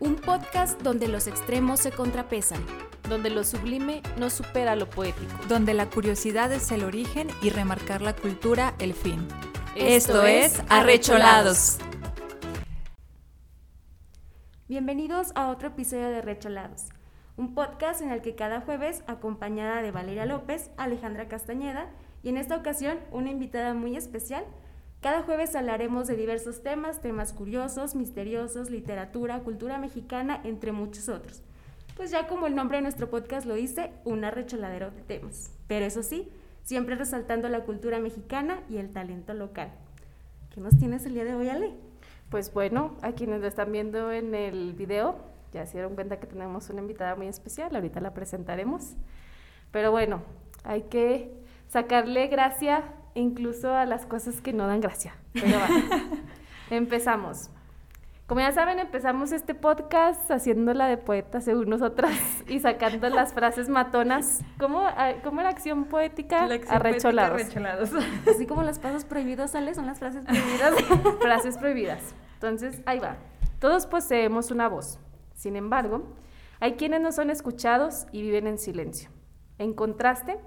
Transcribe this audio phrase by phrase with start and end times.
[0.00, 2.64] Un podcast donde los extremos se contrapesan,
[3.08, 8.00] donde lo sublime no supera lo poético, donde la curiosidad es el origen y remarcar
[8.00, 9.26] la cultura el fin.
[9.74, 11.78] Esto, es Arrecholados.
[14.68, 16.90] Bienvenidos a otro episodio de Arrecholados,
[17.36, 21.90] un podcast en el que cada jueves, acompañada de Valeria López, Alejandra Castañeda
[22.22, 24.44] y en esta ocasión una invitada muy especial,
[25.00, 31.42] cada jueves hablaremos de diversos temas, temas curiosos, misteriosos, literatura, cultura mexicana, entre muchos otros.
[31.96, 35.52] Pues ya como el nombre de nuestro podcast lo dice, un arrecholadero de temas.
[35.68, 36.28] Pero eso sí,
[36.64, 39.70] siempre resaltando la cultura mexicana y el talento local.
[40.52, 41.74] ¿Qué nos tienes el día de hoy, Ale?
[42.28, 45.16] Pues bueno, a quienes lo están viendo en el video,
[45.52, 48.94] ya se dieron cuenta que tenemos una invitada muy especial, ahorita la presentaremos.
[49.70, 50.22] Pero bueno,
[50.64, 51.32] hay que
[51.68, 55.14] sacarle gracia incluso a las cosas que no dan gracia.
[55.32, 55.58] Pero
[56.70, 57.50] empezamos.
[58.28, 62.12] Como ya saben, empezamos este podcast haciéndola de poeta según nosotras
[62.46, 64.42] y sacando las frases matonas.
[64.58, 64.82] ¿Cómo,
[65.24, 66.46] cómo la acción poética?
[66.68, 67.40] arrecholados.
[68.28, 69.74] Así como las pasos prohibidos, ¿sale?
[69.74, 70.74] Son las frases prohibidas.
[71.22, 72.14] frases prohibidas.
[72.34, 73.16] Entonces, ahí va.
[73.60, 75.00] Todos poseemos una voz.
[75.34, 76.02] Sin embargo,
[76.60, 79.08] hay quienes no son escuchados y viven en silencio.
[79.56, 80.38] En contraste,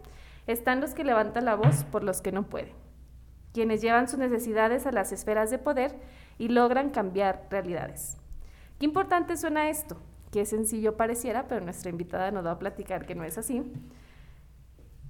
[0.52, 2.74] están los que levantan la voz por los que no pueden,
[3.54, 5.96] quienes llevan sus necesidades a las esferas de poder
[6.38, 8.18] y logran cambiar realidades.
[8.80, 9.98] Qué importante suena esto,
[10.32, 13.64] qué sencillo pareciera, pero nuestra invitada nos va a platicar que no es así.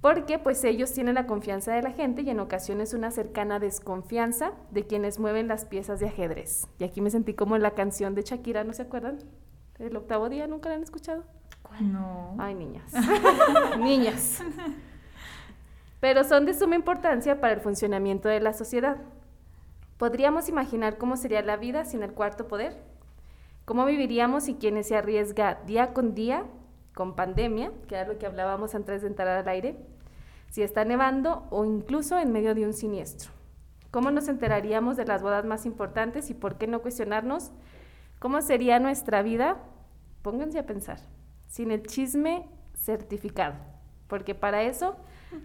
[0.00, 4.52] Porque pues ellos tienen la confianza de la gente y en ocasiones una cercana desconfianza
[4.72, 6.66] de quienes mueven las piezas de ajedrez.
[6.80, 9.18] Y aquí me sentí como en la canción de Shakira, ¿no se acuerdan?
[9.78, 11.24] El octavo día, ¿nunca la han escuchado?
[11.80, 12.34] No.
[12.38, 12.92] Ay, niñas.
[13.78, 14.42] niñas
[16.02, 18.96] pero son de suma importancia para el funcionamiento de la sociedad.
[19.98, 22.76] ¿Podríamos imaginar cómo sería la vida sin el cuarto poder?
[23.64, 26.44] ¿Cómo viviríamos si quienes se arriesga día con día,
[26.92, 29.76] con pandemia, que era lo que hablábamos antes de entrar al aire,
[30.50, 33.30] si está nevando o incluso en medio de un siniestro?
[33.92, 37.52] ¿Cómo nos enteraríamos de las bodas más importantes y por qué no cuestionarnos
[38.18, 39.58] cómo sería nuestra vida?
[40.22, 40.98] Pónganse a pensar,
[41.46, 43.54] sin el chisme certificado,
[44.08, 44.96] porque para eso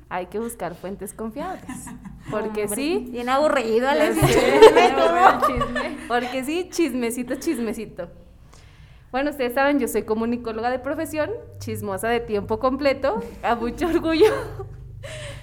[0.09, 1.85] hay que buscar fuentes confiables.
[2.29, 3.07] Porque sí.
[3.09, 3.89] Bien aburrido,
[6.07, 8.09] Porque sí, chismecito, chismecito.
[9.11, 14.33] Bueno, ustedes saben, yo soy comunicóloga de profesión, chismosa de tiempo completo, a mucho orgullo.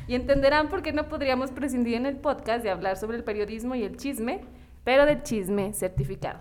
[0.06, 3.74] Y entenderán por qué no podríamos prescindir en el podcast de hablar sobre el periodismo
[3.74, 4.42] y el chisme,
[4.84, 6.40] pero del chisme certificado.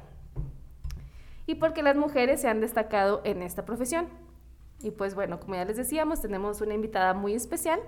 [1.45, 4.07] Y porque las mujeres se han destacado en esta profesión.
[4.83, 7.79] Y pues bueno, como ya les decíamos, tenemos una invitada muy especial.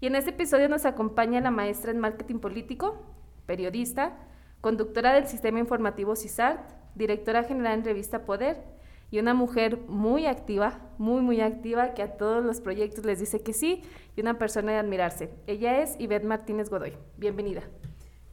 [0.00, 3.02] Y en este episodio nos acompaña la maestra en marketing político,
[3.46, 4.18] periodista,
[4.60, 6.60] conductora del sistema informativo CISART,
[6.94, 8.62] directora general en revista Poder
[9.10, 13.42] y una mujer muy activa, muy, muy activa, que a todos los proyectos les dice
[13.42, 13.82] que sí
[14.16, 15.30] y una persona de admirarse.
[15.46, 16.94] Ella es Ivette Martínez Godoy.
[17.18, 17.62] Bienvenida.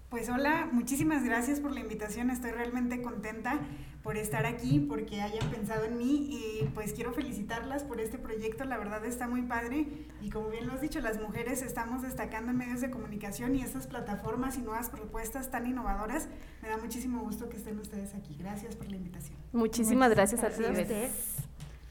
[0.09, 2.31] Pues hola, muchísimas gracias por la invitación.
[2.31, 3.59] Estoy realmente contenta
[4.02, 8.64] por estar aquí, porque hayan pensado en mí y pues quiero felicitarlas por este proyecto.
[8.64, 9.86] La verdad está muy padre
[10.20, 13.62] y como bien lo has dicho, las mujeres estamos destacando en medios de comunicación y
[13.62, 16.28] estas plataformas y nuevas propuestas tan innovadoras.
[16.64, 18.36] Me da muchísimo gusto que estén ustedes aquí.
[18.40, 19.38] Gracias por la invitación.
[19.53, 20.64] Muchísimas gracias, a ti.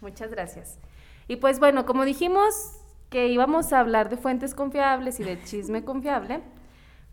[0.00, 0.80] Muchas gracias.
[1.28, 2.80] Y pues bueno, como dijimos
[3.10, 6.42] que íbamos a hablar de fuentes confiables y de chisme confiable,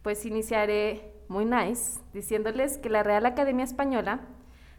[0.06, 4.20] pues iniciaré muy nice diciéndoles que la Real Academia Española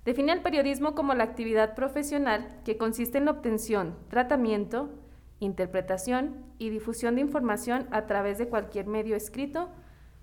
[0.04, 4.88] define el periodismo como la actividad profesional que consiste en la obtención, tratamiento,
[5.40, 9.68] interpretación y difusión de información a través de cualquier medio escrito,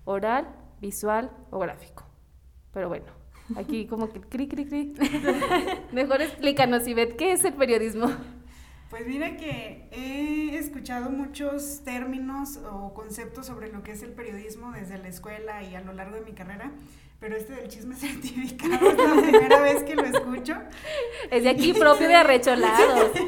[0.06, 0.48] oral,
[0.80, 2.06] visual o gráfico.
[2.72, 3.12] Pero bueno,
[3.56, 4.94] aquí como que cri, cri, cri.
[5.92, 8.06] Mejor explícanos, Ivette, ¿qué es el periodismo?
[8.90, 14.72] Pues mira que he escuchado muchos términos o conceptos sobre lo que es el periodismo
[14.72, 16.70] desde la escuela y a lo largo de mi carrera,
[17.18, 20.54] pero este del chisme certificado es la primera vez que lo escucho.
[21.30, 23.12] Es de aquí propio de arrecholado.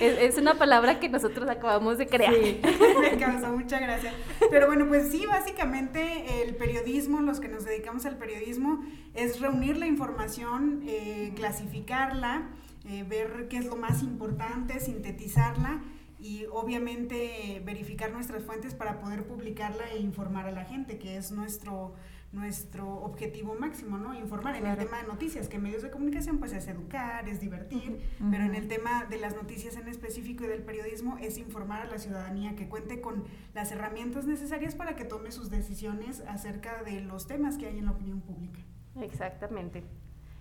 [0.00, 2.32] Es, es, una palabra que nosotros acabamos de crear.
[2.32, 2.60] Sí,
[3.00, 4.12] me causó mucha gracia.
[4.48, 8.84] Pero bueno, pues sí, básicamente el periodismo, los que nos dedicamos al periodismo,
[9.14, 12.48] es reunir la información, eh, clasificarla,
[12.88, 15.82] eh, ver qué es lo más importante, sintetizarla
[16.18, 21.30] y obviamente verificar nuestras fuentes para poder publicarla e informar a la gente, que es
[21.30, 21.94] nuestro
[22.30, 24.14] nuestro objetivo máximo, ¿no?
[24.14, 28.00] Informar en el tema de noticias, que medios de comunicación pues es educar, es divertir,
[28.30, 31.86] pero en el tema de las noticias en específico y del periodismo es informar a
[31.86, 33.24] la ciudadanía que cuente con
[33.54, 37.86] las herramientas necesarias para que tome sus decisiones acerca de los temas que hay en
[37.86, 38.60] la opinión pública.
[39.00, 39.84] Exactamente.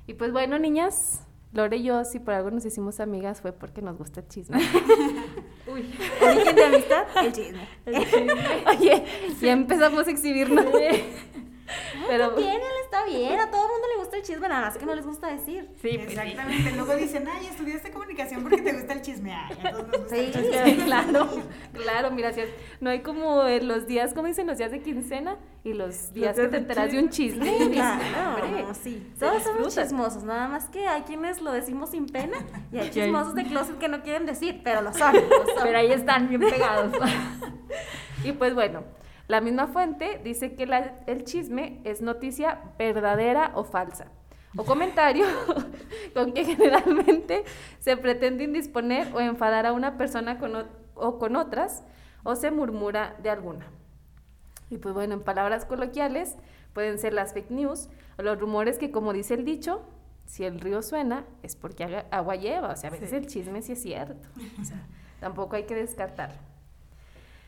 [0.07, 3.81] Y pues bueno, niñas, Lore y yo, si por algo nos hicimos amigas, fue porque
[3.81, 4.57] nos gusta el chisme.
[5.67, 7.67] Uy, origen de amistad, el chisme.
[8.67, 9.03] Oye,
[9.41, 10.65] ya empezamos a exhibirnos.
[12.07, 14.77] Pero bien, él está bien, a todo el mundo le gusta el chisme, nada más
[14.77, 15.69] que no les gusta decir.
[15.81, 19.33] Sí, pues Exactamente, luego dicen, ay, estudiaste comunicación porque te gusta el chisme.
[19.33, 20.65] Ay, a todos nos gusta el chisme.
[20.65, 21.29] Sí, claro,
[21.73, 22.49] claro, mira, si es,
[22.79, 26.47] no hay como los días, como dicen, los días de quincena y los días que
[26.47, 27.57] te enteras de un chisme.
[27.57, 29.11] Sí, claro, sí.
[29.19, 32.37] Todos somos chismosos, nada más que hay quienes lo decimos sin pena
[32.71, 35.13] y hay chismosos de closet que no quieren decir, pero lo son.
[35.13, 35.55] Lo son.
[35.63, 36.93] Pero ahí están bien pegados.
[38.23, 38.83] y pues bueno,
[39.27, 40.63] la misma fuente dice que
[41.05, 44.07] el chisme es noticia verdadera o falsa,
[44.55, 45.25] o comentario
[46.13, 47.43] con que generalmente
[47.79, 50.55] se pretende indisponer o enfadar a una persona con
[50.99, 51.83] o con otras,
[52.23, 53.67] o se murmura de alguna.
[54.69, 56.35] Y pues bueno, en palabras coloquiales
[56.73, 59.81] pueden ser las fake news o los rumores que como dice el dicho,
[60.25, 63.73] si el río suena es porque agua lleva, o sea, a veces el chisme sí
[63.73, 64.27] es cierto,
[64.59, 64.85] o sea,
[65.19, 66.37] tampoco hay que descartarlo.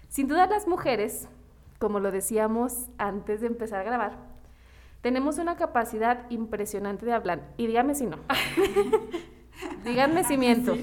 [0.07, 1.27] Sin duda las mujeres
[1.79, 4.17] como lo decíamos antes de empezar a grabar,
[5.01, 7.53] tenemos una capacidad impresionante de hablar.
[7.57, 8.17] Y dígame si no.
[9.85, 10.77] díganme si miento.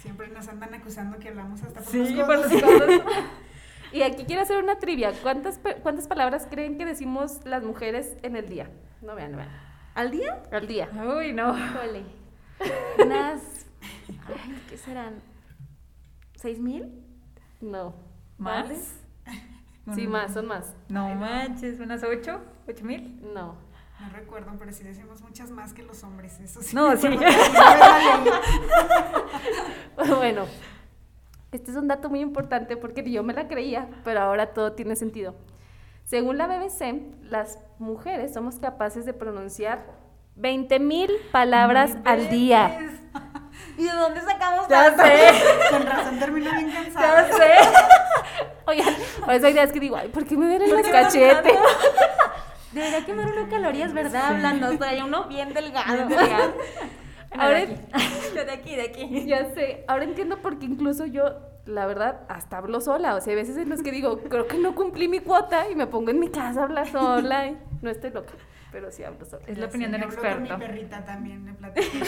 [0.00, 2.52] Siempre nos andan acusando que hablamos hasta por sí, los codos.
[2.52, 3.02] Por los
[3.92, 5.12] y aquí quiero hacer una trivia.
[5.22, 8.70] ¿Cuántas, ¿Cuántas palabras creen que decimos las mujeres en el día?
[9.00, 9.50] No vean, no vean.
[9.94, 10.42] ¿Al día?
[10.52, 10.88] Al día.
[11.18, 11.56] Uy, no.
[11.58, 12.04] Híjole.
[13.04, 13.66] Unas.
[14.08, 15.20] Ay, ¿qué serán?
[16.36, 17.04] ¿Seis mil?
[17.60, 17.94] No.
[18.38, 19.01] ¿Más?
[19.94, 20.74] Sí, más, son más.
[20.88, 22.40] No manches, ¿unas ocho?
[22.68, 23.20] ¿Ocho mil?
[23.34, 23.56] No.
[24.00, 26.74] No recuerdo, pero sí decimos muchas más que los hombres, eso sí.
[26.74, 27.08] No, sí.
[30.16, 30.46] bueno,
[31.52, 34.96] este es un dato muy importante porque yo me la creía, pero ahora todo tiene
[34.96, 35.34] sentido.
[36.04, 39.84] Según la BBC, las mujeres somos capaces de pronunciar
[40.36, 43.00] 20 mil palabras al día.
[43.76, 45.32] ¿Y de dónde sacamos Ya sé.
[45.70, 47.28] Con razón termino bien cansada.
[47.28, 47.52] Ya sé.
[48.66, 48.94] Oigan,
[49.24, 51.58] por eso hay días que digo, ay, ¿por qué me duele el cachete?
[52.72, 54.26] Debería quemar uno calorías, ¿verdad?
[54.28, 56.08] Hablando, trae uno bien delgado.
[57.36, 58.34] Ahora, de aquí.
[58.34, 59.26] de aquí, de aquí.
[59.26, 61.34] Ya sé, ahora entiendo por qué incluso yo,
[61.66, 63.14] la verdad, hasta hablo sola.
[63.14, 65.74] O sea, hay veces en los que digo, creo que no cumplí mi cuota y
[65.74, 68.32] me pongo en mi casa a hablar sola y no estoy loca
[68.72, 69.44] pero sí hablo sola.
[69.46, 70.48] Es la opinión del experto.
[70.48, 71.98] Con mi perrita también le platico.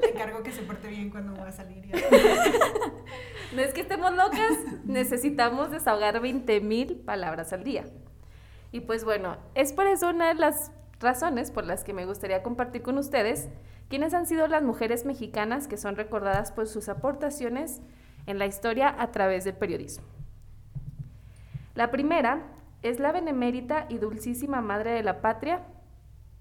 [0.00, 1.84] le encargo que se porte bien cuando voy a salir.
[3.54, 4.52] no es que estemos locas,
[4.84, 7.84] necesitamos desahogar 20 mil palabras al día.
[8.70, 12.42] Y pues bueno, es por eso una de las razones por las que me gustaría
[12.42, 13.48] compartir con ustedes
[13.88, 17.82] quiénes han sido las mujeres mexicanas que son recordadas por sus aportaciones
[18.26, 20.06] en la historia a través del periodismo.
[21.74, 22.42] La primera
[22.82, 25.62] es la benemérita y dulcísima madre de la patria,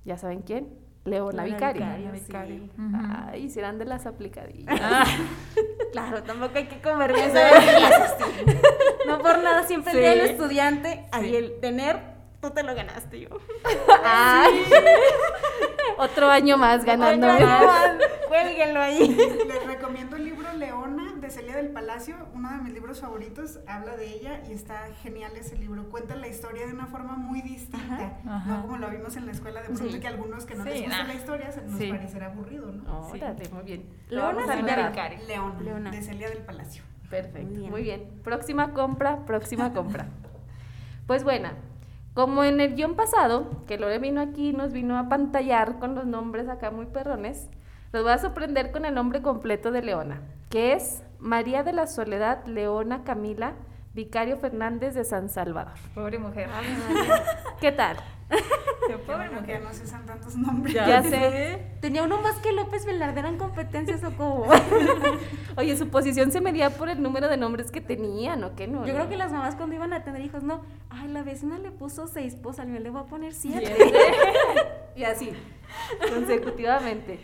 [0.05, 0.69] ya saben quién,
[1.05, 1.85] Leona Vicario.
[2.11, 2.69] Vicario,
[3.27, 4.79] Ay, serán de las aplicadillas.
[4.81, 5.05] Ah.
[5.91, 7.31] claro, tampoco hay que comer bien.
[9.07, 11.99] no por nada, siempre el día del estudiante, ahí el tener,
[12.41, 13.29] tú te lo ganaste yo.
[14.03, 14.65] Ay.
[15.97, 17.27] Otro año más ganando.
[18.27, 19.15] Cuélguenlo ahí.
[19.47, 23.95] Les recomiendo el libro Leona de Celia del Palacio, uno de mis libros favoritos, habla
[23.95, 25.89] de ella y está genial ese libro.
[25.89, 29.61] Cuenta la historia de una forma muy distinta, no como lo vimos en la escuela,
[29.61, 33.07] de pronto que algunos que no les gusta la historia se nos parecerá aburrido, ¿no?
[33.09, 33.89] Órale, muy bien.
[34.09, 34.55] Leona,
[35.61, 36.83] Leona, de Celia del Palacio.
[37.09, 38.09] Perfecto, muy bien.
[38.23, 40.07] Próxima compra, próxima compra.
[41.07, 41.49] Pues bueno,
[42.21, 46.05] como en el guion pasado, que Lore vino aquí nos vino a pantallar con los
[46.05, 47.49] nombres acá muy perrones,
[47.91, 51.87] los voy a sorprender con el nombre completo de Leona, que es María de la
[51.87, 53.53] Soledad Leona Camila
[53.95, 55.73] Vicario Fernández de San Salvador.
[55.95, 56.47] Pobre mujer.
[57.59, 57.97] ¿Qué tal?
[59.05, 60.73] Pobre mujer, no se usan tantos nombres.
[60.73, 61.61] Ya, sé.
[61.79, 64.47] Tenía uno más que López Velarde en competencias o como.
[65.57, 68.85] Oye, su posición se medía por el número de nombres que tenían, ¿o qué no?
[68.85, 71.71] Yo creo que las mamás cuando iban a tener hijos, no, ay, la vecina le
[71.71, 73.75] puso seis, pues al mío le voy a poner siete.
[74.95, 75.31] y así,
[76.13, 77.19] consecutivamente.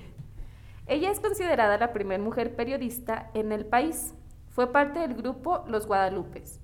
[0.87, 4.13] Ella es considerada la primera mujer periodista en el país.
[4.57, 6.59] Fue parte del grupo Los Guadalupes,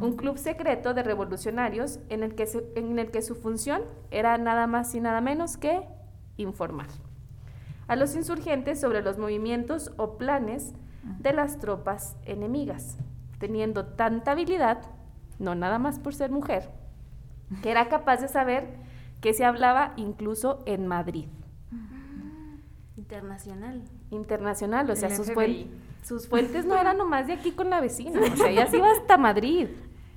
[0.00, 4.66] un club secreto de revolucionarios en el, que en el que su función era nada
[4.66, 5.86] más y nada menos que
[6.38, 6.86] informar
[7.88, 10.72] a los insurgentes sobre los movimientos o planes
[11.20, 12.96] de las tropas enemigas,
[13.38, 14.78] teniendo tanta habilidad,
[15.38, 16.70] no nada más por ser mujer,
[17.62, 18.78] que era capaz de saber
[19.20, 21.26] que se hablaba incluso en Madrid.
[22.96, 23.82] Internacional.
[24.10, 25.28] Internacional, o sea, sus,
[26.06, 28.90] sus, fuentes no eran nomás de aquí con la vecina, o sea, ella se iba
[28.90, 29.68] hasta Madrid.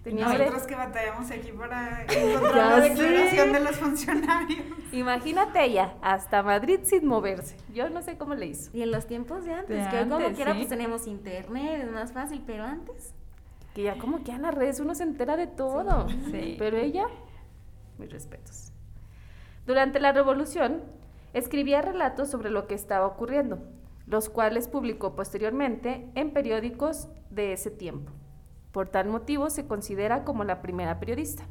[0.03, 4.61] Tenía Nosotros que batallamos aquí para encontrar la declaración de los funcionarios.
[4.93, 7.57] Imagínate ella, hasta Madrid sin moverse.
[7.73, 8.75] Yo no sé cómo le hizo.
[8.75, 11.83] Y en los tiempos de antes, De que hoy como antes, quiera pues tenemos internet,
[11.83, 13.13] es más fácil, pero antes.
[13.75, 16.07] Que ya como que en las redes uno se entera de todo.
[16.31, 16.55] Sí.
[16.57, 17.07] Pero ella,
[17.97, 18.71] mis respetos.
[19.67, 20.81] Durante la revolución,
[21.33, 23.59] escribía relatos sobre lo que estaba ocurriendo,
[24.09, 28.11] los cuales publicó posteriormente en periódicos de ese tiempo.
[28.71, 31.43] Por tal motivo se considera como la primera periodista.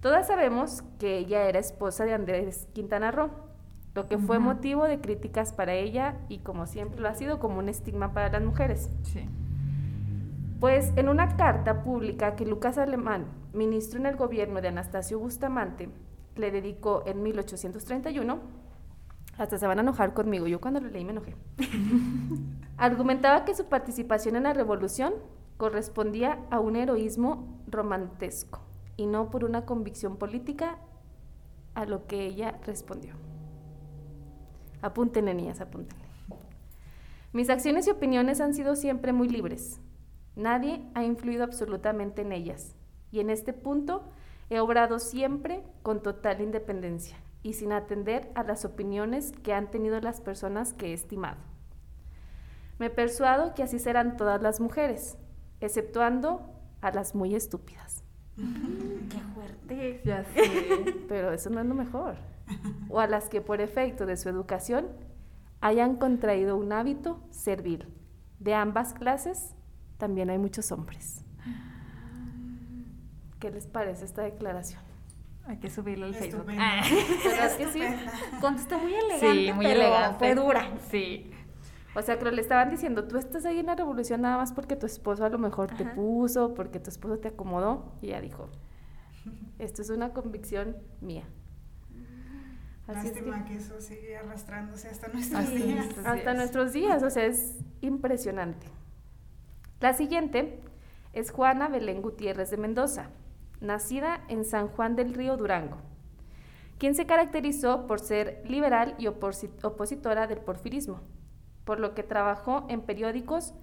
[0.00, 3.30] Todas sabemos que ella era esposa de Andrés Quintana Roo,
[3.94, 7.58] lo que fue motivo de críticas para ella y como siempre lo ha sido como
[7.58, 8.90] un estigma para las mujeres.
[9.02, 9.26] Sí.
[10.60, 15.88] Pues en una carta pública que Lucas Alemán, ministro en el gobierno de Anastasio Bustamante,
[16.36, 18.38] le dedicó en 1831,
[19.38, 21.34] hasta se van a enojar conmigo, yo cuando lo leí me enojé,
[22.76, 25.14] argumentaba que su participación en la revolución
[25.56, 28.60] correspondía a un heroísmo romantesco
[28.96, 30.78] y no por una convicción política
[31.74, 33.14] a lo que ella respondió.
[34.80, 36.04] Apúntenle, niñas, apúntenle.
[37.32, 39.80] Mis acciones y opiniones han sido siempre muy libres.
[40.36, 42.74] Nadie ha influido absolutamente en ellas.
[43.10, 44.04] Y en este punto
[44.48, 47.16] he obrado siempre con total independencia
[47.46, 51.36] y sin atender a las opiniones que han tenido las personas que he estimado.
[52.80, 55.16] Me persuado que así serán todas las mujeres,
[55.60, 56.40] exceptuando
[56.80, 58.02] a las muy estúpidas.
[58.34, 60.00] Qué fuerte.
[60.04, 60.96] Ya sé.
[61.08, 62.16] Pero eso no es lo mejor.
[62.88, 64.88] O a las que por efecto de su educación
[65.60, 67.86] hayan contraído un hábito servil.
[68.40, 69.54] De ambas clases
[69.98, 71.24] también hay muchos hombres.
[73.38, 74.85] ¿Qué les parece esta declaración?
[75.46, 76.46] Hay que subirlo al Facebook.
[76.58, 76.82] Ah.
[77.24, 77.80] ¿Verdad que sí?
[78.40, 80.18] Contestó muy elegante, Sí, muy pero elegante.
[80.18, 80.70] fue dura.
[80.90, 81.30] Sí.
[81.94, 84.76] O sea, que le estaban diciendo, tú estás ahí en la revolución nada más porque
[84.76, 87.92] tu esposo a lo mejor te puso, porque tu esposo te acomodó.
[88.02, 88.50] Y ella dijo,
[89.58, 91.24] esto es una convicción mía.
[92.88, 93.56] Así es que- Lástima que...
[93.56, 95.86] eso sigue arrastrándose hasta nuestros Así días.
[95.86, 95.98] es.
[96.06, 98.66] hasta nuestros días, o sea, es impresionante.
[99.80, 100.60] La siguiente
[101.12, 103.10] es Juana Belén Gutiérrez de Mendoza,
[103.60, 105.78] nacida en San Juan del Río Durango,
[106.78, 111.00] quien se caracterizó por ser liberal y oposi- opositora del porfirismo,
[111.64, 113.54] por lo que trabajó en periódicos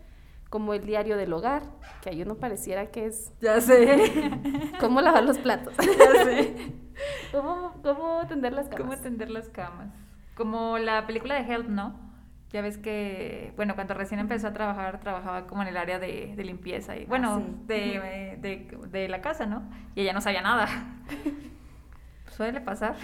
[0.49, 1.63] como el Diario del Hogar,
[2.01, 4.31] que ahí uno pareciera que es Ya sé.
[4.79, 6.55] cómo lavar los platos, ya sé.
[7.31, 9.01] cómo, cómo tender las ¿Cómo camas.
[9.01, 9.91] tender las camas?
[10.35, 12.12] Como la película de Help, ¿no?
[12.53, 16.33] Ya ves que, bueno, cuando recién empezó a trabajar, trabajaba como en el área de,
[16.37, 17.45] de limpieza y, bueno, sí.
[17.65, 19.63] de, de, de la casa, ¿no?
[19.95, 20.67] Y ella no sabía nada.
[22.37, 22.95] Suele pasar.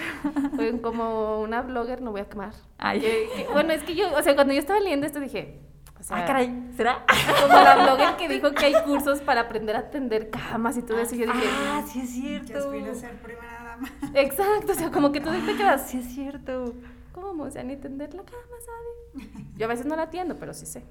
[0.56, 2.53] Fue como una blogger, no voy a quemar.
[2.77, 3.00] Ay.
[3.00, 5.60] Que- que- bueno, es que yo, o sea, cuando yo estaba leyendo esto dije,
[6.00, 7.03] o sea, ah, caray, ¿será?
[7.41, 11.00] como la blogger que dijo que hay cursos para aprender a tender camas y todo
[11.00, 12.58] eso, y yo dije, Ah, sí es cierto.
[12.58, 13.89] aspira a ser primera dama.
[14.15, 16.74] exacto, o sea, como que tú te quedas, Sí es cierto.
[17.22, 17.44] ¿Cómo?
[17.44, 19.30] O sea, ni tender la cama, ¿sabe?
[19.58, 20.84] Yo a veces no la atiendo, pero sí sé.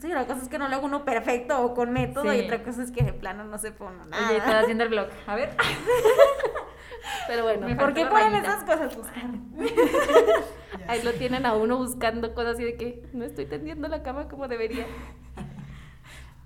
[0.00, 2.38] Sí, la cosa es que no lo hago uno perfecto o con método Sí.
[2.38, 4.28] y otra cosa es que de plano no se pone nada.
[4.28, 5.08] Oye, estás haciendo el blog.
[5.26, 5.50] A ver.
[7.28, 8.96] Pero bueno, Me ¿Por qué ponen esas cosas?
[8.96, 9.22] Buscar.
[9.56, 9.64] Ya
[10.88, 11.04] ahí sé.
[11.04, 14.48] lo tienen a uno buscando cosas así de que no estoy tendiendo la cama como
[14.48, 14.86] debería.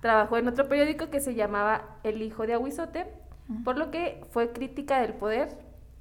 [0.00, 3.06] Trabajó en otro periódico que se llamaba El Hijo de Aguizote,
[3.64, 5.48] por lo que fue crítica del poder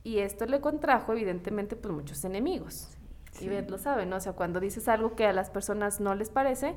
[0.06, 2.96] y esto le contrajo evidentemente pues muchos enemigos.
[3.42, 4.18] Y Beth lo sabe, ¿no?
[4.18, 6.76] O sea, cuando dices algo que a las personas no les parece,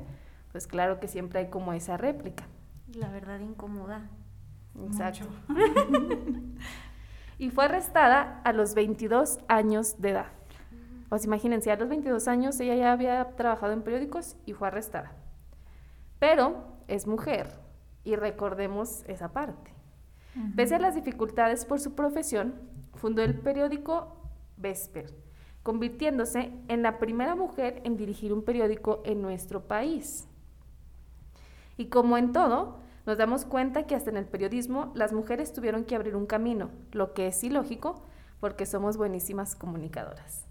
[0.51, 2.47] pues claro que siempre hay como esa réplica.
[2.93, 4.09] La verdad incomoda.
[4.83, 5.27] Exacto.
[5.47, 6.19] Mucho.
[7.37, 10.25] Y fue arrestada a los 22 años de edad.
[11.09, 14.67] O sea, imagínense, a los 22 años ella ya había trabajado en periódicos y fue
[14.67, 15.13] arrestada.
[16.19, 17.57] Pero es mujer
[18.03, 19.71] y recordemos esa parte.
[20.57, 22.55] Pese a las dificultades por su profesión,
[22.95, 24.15] fundó el periódico
[24.57, 25.13] Vesper,
[25.63, 30.27] convirtiéndose en la primera mujer en dirigir un periódico en nuestro país.
[31.77, 35.85] Y como en todo, nos damos cuenta que hasta en el periodismo las mujeres tuvieron
[35.85, 38.01] que abrir un camino, lo que es ilógico
[38.39, 40.45] porque somos buenísimas comunicadoras.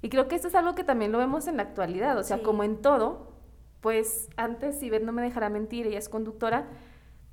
[0.00, 2.38] Y creo que esto es algo que también lo vemos en la actualidad, o sea,
[2.38, 2.42] Sí.
[2.42, 3.32] como en todo,
[3.80, 6.66] pues antes, si Beth no me dejará mentir, ella es conductora,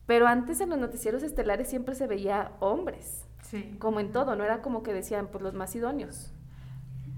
[0.06, 3.75] pero antes en los noticieros estelares siempre se veía hombres, Sí.
[3.79, 6.34] como en todo, no era como que decían, pues los más idóneos.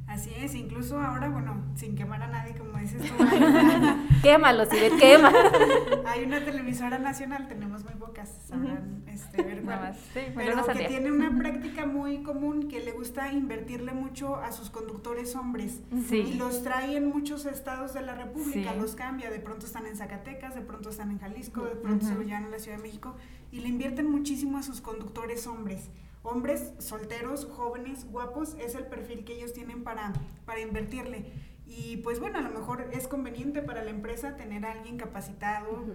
[0.08, 3.14] Así es, incluso ahora, bueno, sin quemar a nadie, como dices tú,
[4.24, 5.32] Quémalo, si Beth quema.
[6.06, 9.90] hay una televisora nacional, tenemos muy pocas, sabrán este, ver Nada cuál.
[9.92, 9.98] más.
[10.14, 10.88] Sí, Pero lo que sabía.
[10.90, 15.80] tiene una práctica muy común que le gusta invertirle mucho a sus conductores hombres.
[16.10, 16.18] Sí.
[16.18, 18.80] Y los trae en muchos estados de la República, Sí.
[18.82, 19.30] los cambia.
[19.30, 22.46] De pronto están en Zacatecas, de pronto están en Jalisco, de pronto se lo llevan
[22.46, 23.16] a la Ciudad de México.
[23.50, 25.90] Y le invierten muchísimo a sus conductores hombres.
[26.24, 30.14] Hombres solteros, jóvenes, guapos, es el perfil que ellos tienen para,
[30.46, 31.26] para invertirle.
[31.66, 35.86] Y pues bueno, a lo mejor es conveniente para la empresa tener a alguien capacitado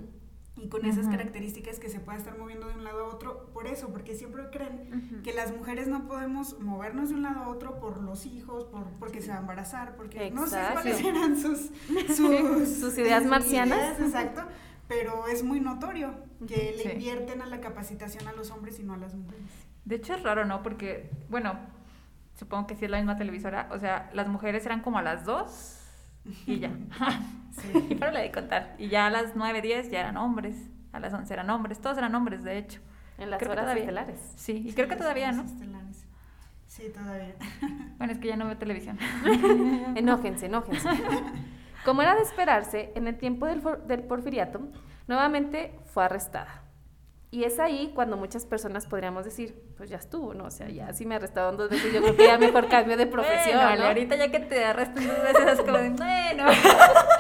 [0.57, 3.67] y con esas características que se pueda estar moviendo de un lado a otro, por
[3.67, 7.79] eso, porque siempre creen que las mujeres no podemos movernos de un lado a otro
[7.79, 11.71] por los hijos, por porque se va a embarazar, porque no sé cuáles eran sus,
[12.17, 14.01] sus, ideas marcianas.
[14.01, 14.43] exacto,
[14.89, 16.15] pero es muy notorio
[16.47, 19.47] que le invierten a la capacitación a los hombres y no a las mujeres.
[19.85, 20.63] De hecho es raro, ¿no?
[20.63, 21.59] Porque, bueno,
[22.35, 25.25] supongo que sí es la misma televisora, o sea, las mujeres eran como a las
[25.25, 25.81] dos
[26.47, 26.71] y ya.
[27.53, 27.87] sí.
[27.91, 28.75] y para de contar.
[28.79, 30.57] Y ya a las 9, 10 ya eran hombres,
[30.93, 32.81] a las 11 eran hombres, todos eran hombres, de hecho.
[33.19, 34.21] En las horas estelares.
[34.37, 35.47] Sí, y creo que todavía, ¿no?
[36.67, 37.35] Sí, todavía.
[37.97, 38.99] Bueno, es que ya no veo televisión.
[39.95, 40.87] enójense, enójense.
[41.87, 44.59] Como era de esperarse, en el tiempo del, del porfiriato,
[45.07, 46.65] nuevamente fue arrestada.
[47.31, 50.47] Y es ahí cuando muchas personas podríamos decir, pues ya estuvo, ¿no?
[50.47, 53.07] O sea, ya si me arrestaron dos veces, yo creo que ya mejor cambio de
[53.07, 53.61] profesión.
[53.61, 53.87] Bueno, ¿no?
[53.87, 56.45] ahorita ya que te arrestan dos veces es como bueno,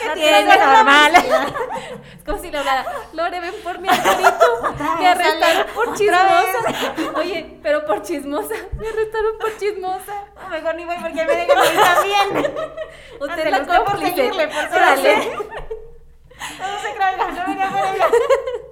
[0.00, 1.12] ¿qué tienes normal?
[2.16, 6.58] es como si le hablara, Lore, ven por mi arbolito, me arrestaron por chismosa.
[7.16, 10.24] Oye, pero por chismosa, me arrestaron por chismosa.
[10.40, 12.54] No, mejor ni voy porque me dejan ir también.
[13.20, 14.28] Usted la cómplice.
[14.28, 14.36] Por
[16.58, 18.08] no se crean, no venía por ella.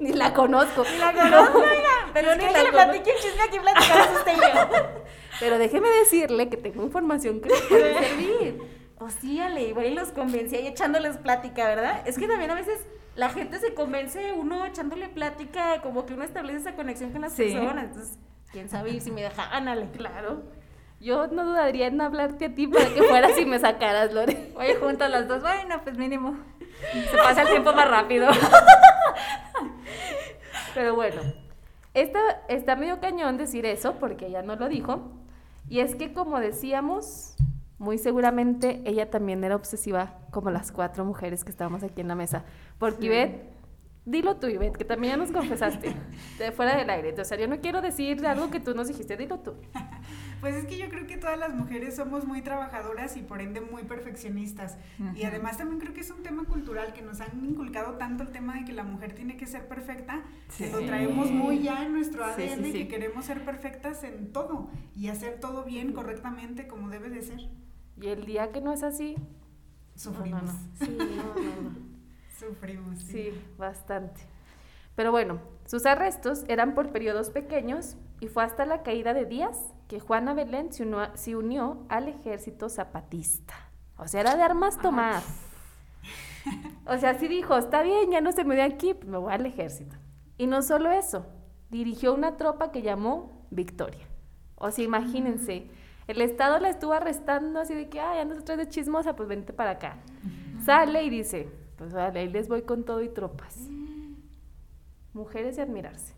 [0.01, 0.85] Ni la conozco.
[0.91, 2.09] Ni la conozco, oiga.
[2.13, 5.01] Pero ni la le platiqué un chisme aquí platicamos usted y yo.
[5.39, 8.80] Pero déjeme decirle que tengo información que le puede servir.
[9.01, 12.07] O sí, Ale, igual y los convencía y echándoles plática, ¿verdad?
[12.07, 16.23] Es que también a veces la gente se convence uno echándole plática, como que uno
[16.23, 17.87] establece esa conexión con las personas.
[17.87, 18.19] Entonces,
[18.53, 19.89] quién sabe si me dejaban, Ale.
[19.91, 20.43] Claro.
[21.01, 24.53] Yo no dudaría en hablarte a ti para que fueras y me sacaras, Lore.
[24.55, 26.37] Oye, juntas las dos, bueno, pues mínimo.
[27.11, 28.29] Se pasa el tiempo más rápido.
[30.75, 31.23] Pero bueno,
[31.95, 35.11] está, está medio cañón decir eso porque ella no lo dijo.
[35.71, 37.35] Y es que como decíamos,
[37.81, 42.15] muy seguramente ella también era obsesiva como las cuatro mujeres que estábamos aquí en la
[42.15, 42.45] mesa.
[42.79, 43.51] Porque Ivette,
[44.05, 45.95] dilo tú Ivette, que también ya nos confesaste,
[46.39, 47.19] de fuera del aire.
[47.19, 49.55] O sea, yo no quiero decir algo que tú nos dijiste, dilo tú.
[50.41, 53.61] Pues es que yo creo que todas las mujeres somos muy trabajadoras y por ende
[53.61, 54.79] muy perfeccionistas.
[55.15, 58.31] Y además también creo que es un tema cultural que nos han inculcado tanto el
[58.31, 60.23] tema de que la mujer tiene que ser perfecta,
[60.57, 64.71] que lo traemos muy ya en nuestro ADN y que queremos ser perfectas en todo
[64.97, 67.41] y hacer todo bien, correctamente, como debe de ser.
[68.01, 69.17] Y el día que no es así,
[69.95, 70.51] sufrimos.
[70.79, 70.97] Sí,
[72.39, 72.99] Sufrimos.
[73.01, 74.23] sí, bastante.
[74.97, 79.59] Pero bueno, sus arrestos eran por periodos pequeños y fue hasta la caída de Díaz
[79.89, 83.55] que Juana Belén se unió, al ejército zapatista.
[83.99, 85.23] O sea, era de armas tomar.
[86.87, 89.33] O sea, sí dijo, está bien, ya no se me dio aquí, pues me voy
[89.33, 89.97] al ejército.
[90.39, 91.27] Y no solo eso,
[91.71, 94.07] dirigió una tropa que llamó Victoria.
[94.55, 95.67] O sea, imagínense,
[96.11, 99.53] el Estado la estuvo arrestando así de que, ay, andas otra de chismosa, pues vente
[99.53, 99.99] para acá.
[100.65, 103.57] Sale y dice, pues ahí les voy con todo y tropas.
[105.13, 106.15] Mujeres de admirarse.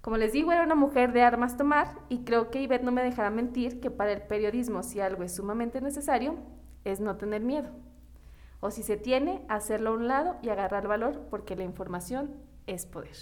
[0.00, 3.02] Como les digo, era una mujer de armas tomar y creo que Ivette no me
[3.02, 6.36] dejará mentir que para el periodismo si algo es sumamente necesario
[6.84, 7.68] es no tener miedo.
[8.60, 12.30] O si se tiene, hacerlo a un lado y agarrar valor porque la información
[12.68, 13.16] es poder.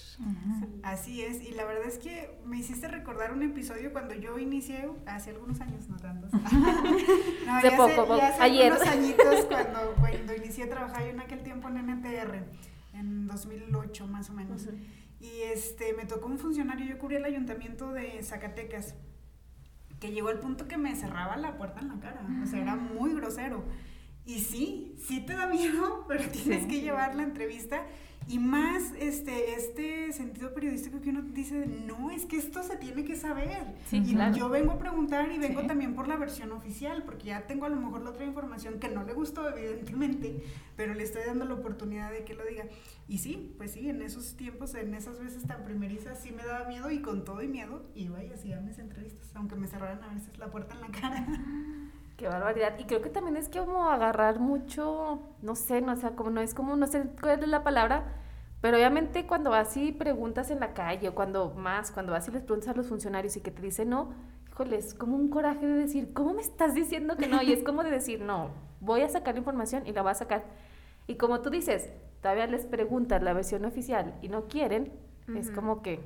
[0.83, 4.91] Así es, y la verdad es que me hiciste recordar un episodio cuando yo inicié,
[5.07, 6.33] hace algunos años, no tantos.
[7.47, 8.73] no, de poco, hace ayer.
[8.73, 12.45] Algunos añitos cuando, cuando inicié a trabajar yo en aquel tiempo en NTR,
[12.95, 14.67] en 2008 más o menos.
[15.21, 18.97] Y este, me tocó un funcionario, yo cubrí el ayuntamiento de Zacatecas,
[20.01, 22.21] que llegó al punto que me cerraba la puerta en la cara.
[22.43, 23.65] O sea, era muy grosero.
[24.25, 27.87] Y sí, sí te da miedo, pero tienes que llevar la entrevista
[28.29, 33.05] y más este, este sentido periodístico que uno dice, no, es que esto se tiene
[33.05, 33.77] que saber.
[33.93, 37.67] y yo vengo a preguntar y vengo también por la versión oficial, porque ya tengo
[37.67, 40.43] a lo mejor la otra información que no le gustó, evidentemente,
[40.77, 42.65] pero le estoy dando la oportunidad de que lo diga.
[43.07, 46.67] Y sí, pues sí, en esos tiempos, en esas veces tan primerizas, sí me daba
[46.69, 50.12] miedo y con todo y miedo iba y hacía mis entrevistas, aunque me cerraran a
[50.12, 51.27] veces la puerta en la cara.
[52.16, 52.79] Qué barbaridad.
[52.79, 56.40] Y creo que también es como agarrar mucho, no sé, no, o sea, como no
[56.40, 58.05] es como, no sé cuál es la palabra,
[58.62, 62.31] pero obviamente cuando vas y preguntas en la calle, o cuando más, cuando vas y
[62.31, 64.14] les preguntas a los funcionarios y que te dicen no,
[64.48, 67.42] híjole, es como un coraje de decir, ¿cómo me estás diciendo que no?
[67.42, 68.50] Y es como de decir, no,
[68.81, 70.44] voy a sacar la información y la voy a sacar.
[71.07, 71.90] Y como tú dices,
[72.22, 74.92] todavía les preguntas la versión oficial y no quieren,
[75.35, 76.00] es como que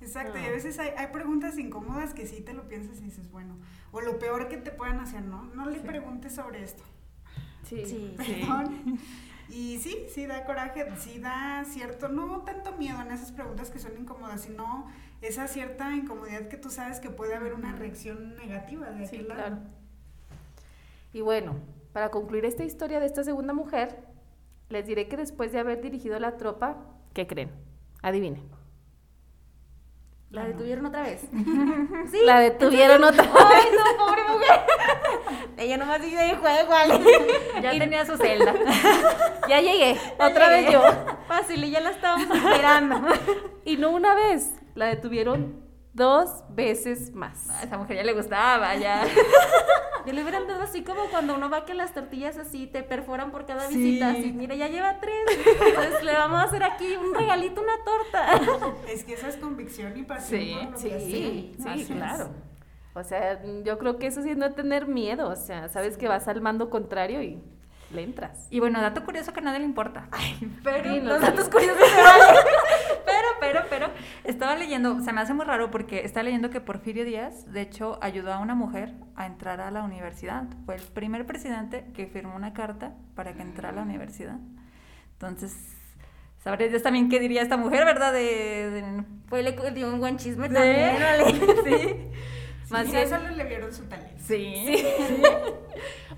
[0.00, 3.30] Exacto, y a veces hay, hay, preguntas incómodas que sí te lo piensas y dices,
[3.30, 3.56] bueno,
[3.92, 5.44] o lo peor que te puedan hacer, ¿no?
[5.54, 6.84] No le preguntes sobre esto.
[7.64, 8.14] Sí, sí.
[8.16, 8.98] Perdón.
[9.48, 13.78] Y sí, sí da coraje, sí da cierto, no tanto miedo en esas preguntas que
[13.78, 14.86] son incómodas, sino
[15.22, 19.28] esa cierta incomodidad que tú sabes que puede haber una reacción negativa de Sí, aquel
[19.28, 19.40] lado.
[19.40, 19.58] claro.
[21.12, 21.54] Y bueno,
[21.92, 24.04] para concluir esta historia de esta segunda mujer,
[24.68, 26.76] les diré que después de haber dirigido la tropa,
[27.14, 27.50] ¿qué creen?
[28.02, 28.55] Adivinen.
[30.36, 31.22] ¿La detuvieron otra vez?
[32.10, 32.18] Sí.
[32.24, 33.32] La detuvieron otra vez.
[33.34, 34.60] ¡Ay, no, pobre mujer!
[35.56, 37.00] Ella nomás dice de juego, ¿vale?
[37.62, 38.54] Ya tenía su celda.
[39.48, 40.82] Ya llegué, otra vez yo.
[41.26, 43.00] Fácil, y ya la estábamos esperando.
[43.64, 45.65] Y no una vez, la detuvieron
[45.96, 47.48] dos veces más.
[47.50, 49.02] A esa mujer ya le gustaba, ya.
[50.06, 53.32] Yo le hubieran dado así como cuando uno va que las tortillas así te perforan
[53.32, 53.76] por cada Sí.
[53.76, 54.10] visita.
[54.10, 55.16] Así, mira, ya lleva tres.
[55.66, 58.74] Entonces le vamos a hacer aquí un regalito, una torta.
[58.88, 61.88] Es que esa es convicción y pasión Sí, por lo Sí, que sí, es.
[61.88, 62.28] claro.
[62.94, 65.28] O sea, yo creo que eso sí es no tener miedo.
[65.28, 67.42] O sea, sabes que vas al mando contrario y
[67.92, 68.46] le entras.
[68.50, 70.08] Y bueno, dato curioso que a nadie le importa.
[70.64, 72.36] pero los datos curiosos se valen.
[73.06, 73.90] Pero, pero, pero,
[74.24, 77.98] estaba leyendo, se me hace muy raro porque estaba leyendo que Porfirio Díaz, de hecho,
[78.02, 80.44] ayudó a una mujer a entrar a la universidad.
[80.64, 84.36] Fue el primer presidente que firmó una carta para que entrara a la universidad.
[85.12, 85.54] Entonces,
[86.42, 88.12] sabré Dios también qué diría esta mujer, ¿verdad?
[88.12, 90.54] De, de- Pues le dio un buen chisme Sí.
[90.54, 91.24] también, ¿vale?
[91.64, 91.96] sí.
[92.70, 94.22] Más Sí, bien- a solo le vieron su talento.
[94.26, 94.84] Sí.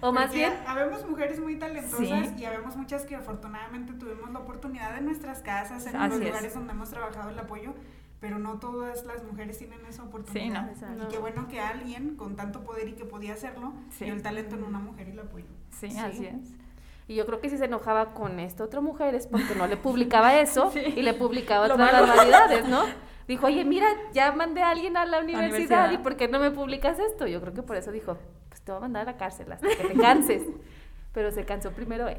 [0.00, 2.34] O más Porque bien, habemos mujeres muy talentosas Sí.
[2.38, 6.26] y habemos muchas que afortunadamente tuvimos la oportunidad en nuestras casas, en Así los es.
[6.28, 7.74] lugares donde hemos trabajado el apoyo,
[8.20, 10.70] pero no todas las mujeres tienen esa oportunidad.
[10.74, 11.04] Sí, no.
[11.04, 14.04] Y qué bueno que alguien con tanto poder y que podía hacerlo, Sí.
[14.04, 15.46] vio el talento en una mujer y la apoyó.
[15.70, 15.98] Sí, Sí.
[15.98, 16.34] así es.
[17.08, 19.78] y yo creo que si se enojaba con esta otra mujer es porque no le
[19.78, 20.80] publicaba eso Sí.
[20.94, 22.82] y le publicaba Lo otras barbaridades, ¿no?
[23.29, 25.93] Dijo, oye, mira, ya mandé a alguien a la universidad, universidad.
[25.93, 27.27] y ¿por qué no me publicas esto?
[27.27, 28.17] Yo creo que por eso dijo,
[28.49, 30.43] pues te voy a mandar a la cárcel hasta que te canses.
[31.12, 32.17] Pero se cansó primero él.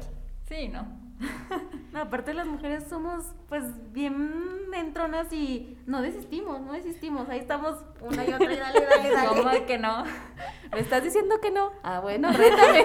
[0.48, 0.86] Sí, ¿no?
[1.92, 4.32] No, aparte las mujeres somos pues bien
[4.72, 7.28] entronas y no desistimos, no desistimos.
[7.28, 9.28] Ahí estamos una y otra y dale, dale, dale.
[9.28, 10.04] ¿Cómo que no?
[10.72, 11.72] ¿Me estás diciendo que no?
[11.82, 12.84] Ah, bueno, rétame.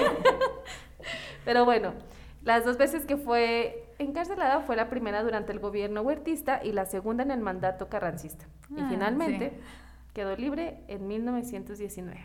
[1.45, 1.93] Pero bueno,
[2.41, 6.85] las dos veces que fue encarcelada fue la primera durante el gobierno huertista y la
[6.85, 8.45] segunda en el mandato carrancista.
[8.69, 9.55] Y Ah, finalmente sí.
[10.13, 12.19] quedó libre en 1919.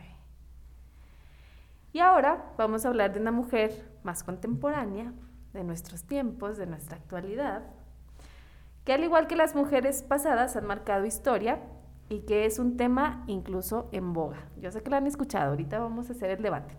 [1.92, 3.72] Y ahora vamos a hablar de una mujer
[4.04, 5.12] más contemporánea,
[5.52, 7.62] de nuestros tiempos, de nuestra actualidad,
[8.84, 11.58] que al igual que las mujeres pasadas han marcado historia
[12.08, 14.38] y que es un tema incluso en boga.
[14.60, 16.74] Yo sé que la han escuchado, ahorita vamos a hacer el debate.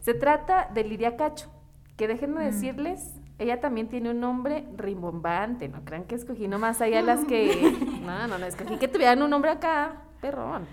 [0.00, 1.50] Se trata de Lidia Cacho,
[1.96, 2.44] que déjenme Mm.
[2.44, 7.72] decirles, ella también tiene un nombre rimbombante, no crean que escogí nomás allá las que...
[8.00, 10.66] No, no, no, escogí que tuvieran un nombre acá, perrón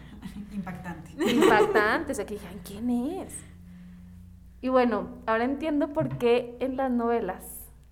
[0.52, 1.12] Impactante.
[1.32, 3.34] impactante, o sea que dije, "Ay, ¿quién es?
[4.62, 7.44] Y bueno, ahora entiendo por qué en las novelas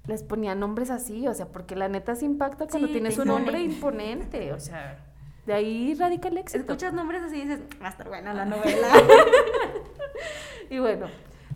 [0.07, 3.27] les ponían nombres así, o sea, porque la neta se impacta cuando Sí, tienes un
[3.27, 4.11] nombre impone.
[4.11, 4.99] imponente, o sea,
[5.45, 6.59] de ahí radica el éxito.
[6.63, 8.87] Escuchas nombres así y dices, va a estar buena la novela.
[10.69, 11.05] Y bueno,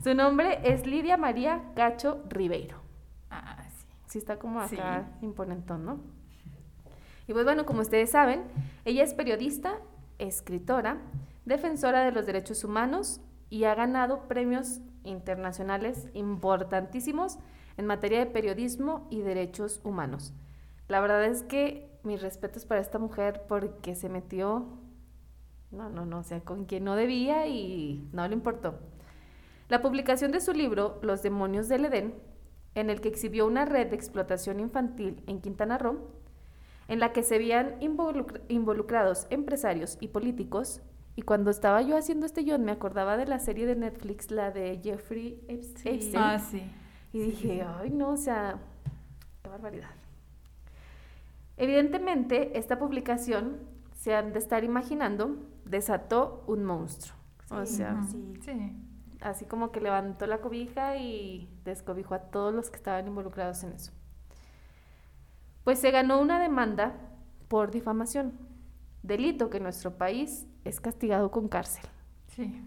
[0.03, 2.77] su nombre es Lidia María Cacho Ribeiro.
[3.29, 3.85] Ah, sí.
[4.07, 4.75] Sí está como Sí.
[4.75, 5.99] acá imponentón, ¿no?
[7.27, 8.43] Y pues bueno, como ustedes saben,
[8.85, 9.75] ella es periodista,
[10.17, 10.97] escritora,
[11.45, 17.37] defensora de los derechos humanos y ha ganado premios internacionales importantísimos
[17.77, 20.33] en materia de periodismo y derechos humanos.
[20.87, 24.65] La verdad es que mis respetos para esta mujer porque se metió,
[25.71, 28.79] no, no, no, o sea, con quien no debía y no le importó.
[29.67, 32.15] La publicación de su libro, Los demonios del Edén,
[32.75, 36.07] en el que exhibió una red de explotación infantil en Quintana Roo,
[36.87, 40.81] en la que se veían involucra- involucrados empresarios y políticos.
[41.15, 44.51] Y cuando estaba yo haciendo este guion, me acordaba de la serie de Netflix, la
[44.51, 46.15] de Jeffrey Epst- Epstein.
[46.23, 46.63] Ah, sí.
[47.11, 48.59] Y dije, ay, no, o sea,
[49.43, 49.89] qué barbaridad.
[51.57, 53.57] Evidentemente, esta publicación,
[53.93, 57.17] se han de estar imaginando, desató un monstruo.
[57.51, 58.11] O Sí, sea, Ujú.
[58.11, 58.33] sí.
[58.45, 58.75] Sí.
[59.21, 63.73] Así como que levantó la cobija y descobijó a todos los que estaban involucrados en
[63.73, 63.91] eso.
[65.63, 66.93] Pues se ganó una demanda
[67.47, 68.33] por difamación,
[69.03, 71.83] delito que en nuestro país es castigado con cárcel.
[72.27, 72.61] Sí.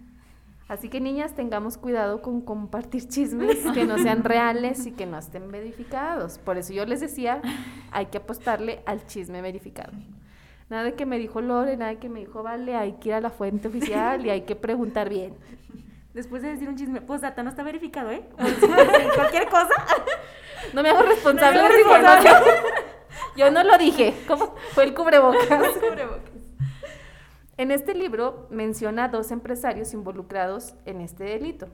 [0.69, 5.19] Así que niñas, tengamos cuidado con compartir chismes que no sean reales y que no
[5.19, 6.39] estén verificados.
[6.39, 7.43] Por eso yo les decía,
[7.91, 9.93] hay que apostarle al chisme verificado.
[10.71, 13.15] Nada de que me dijo Lore, nada de que me dijo Vale, hay que ir
[13.15, 15.35] a la fuente oficial y hay que preguntar bien.
[16.15, 18.29] Después de decir un chisme, pues data no está verificado, ¿eh?
[19.15, 19.75] Cualquier cosa.
[20.73, 22.43] No me hago responsable No me de hago información.
[23.37, 24.15] Yo no lo dije.
[24.27, 24.55] ¿Cómo?
[24.73, 25.49] Fue el cubrebocas.
[27.57, 31.69] En este libro menciona a dos empresarios involucrados en este delito.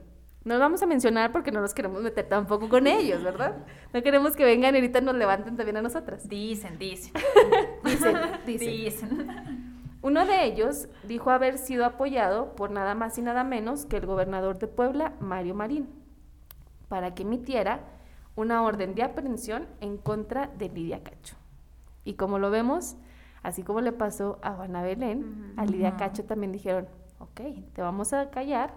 [0.45, 3.65] No los vamos a mencionar porque no nos queremos meter tampoco con ellos, ¿verdad?
[3.93, 6.27] No queremos que vengan y ahorita nos levanten también a nosotras.
[6.29, 7.13] Dicen, dicen.
[7.83, 8.67] Dicen, dicen.
[8.67, 9.68] Dicen.
[10.01, 14.05] Uno de ellos dijo haber sido apoyado por nada más y nada menos que el
[14.05, 15.89] gobernador de Puebla, Mario Marín,
[16.87, 17.81] para que emitiera
[18.35, 21.35] una orden de aprehensión en contra de Lidia Cacho.
[22.05, 22.95] Y como lo vemos,
[23.43, 25.97] así como le pasó a Juana Belén, a Lidia.
[25.97, 26.87] Cacho también dijeron,
[27.19, 27.41] ok,
[27.73, 28.73] te vamos a callar,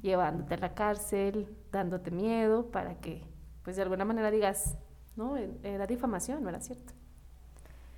[0.00, 3.22] llevándote a la cárcel, dándote miedo, para que,
[3.62, 4.78] pues de alguna manera digas,
[5.14, 6.94] no, era difamación, no era cierto.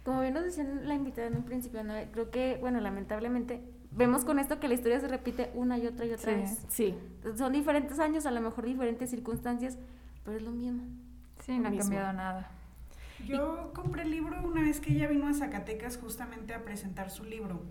[0.05, 1.95] Como bien nos decían la invitada en un principio, ¿no?
[2.13, 3.61] creo que, bueno, lamentablemente,
[3.91, 6.41] vemos con esto que la historia se repite una y otra y otra Sí.
[6.41, 6.65] vez.
[6.69, 6.95] Sí,
[7.37, 9.79] Son diferentes años, a lo mejor diferentes circunstancias,
[10.25, 10.83] pero es lo mismo.
[11.45, 12.51] Sí, no ha cambiado nada.
[13.27, 17.25] Yo compré el libro una vez que ella vino a Zacatecas justamente a presentar su
[17.25, 17.63] libro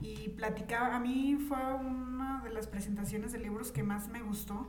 [0.00, 4.66] y platicaba, a mí fue una de las presentaciones de libros que más me gustó.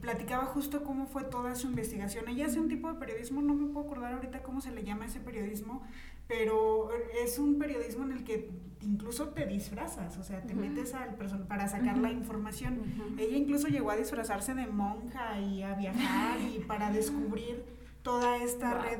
[0.00, 2.28] Platicaba justo cómo fue toda su investigación.
[2.28, 5.06] Ella hace un tipo de periodismo, no me puedo acordar ahorita cómo se le llama
[5.06, 5.82] ese periodismo,
[6.28, 6.90] pero
[7.22, 8.50] es un periodismo en el que
[8.82, 12.80] incluso te disfrazas, o sea, te metes al person para sacar la información.
[13.18, 17.64] Ella incluso llegó a disfrazarse de monja y a viajar y para descubrir
[18.02, 18.82] toda esta Wow.
[18.82, 18.98] red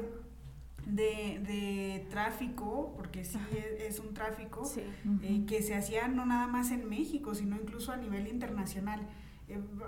[0.86, 4.82] de, de tráfico, porque sí es, es un tráfico, sí.
[5.22, 9.00] eh, que se hacía no nada más en México, sino incluso a nivel internacional.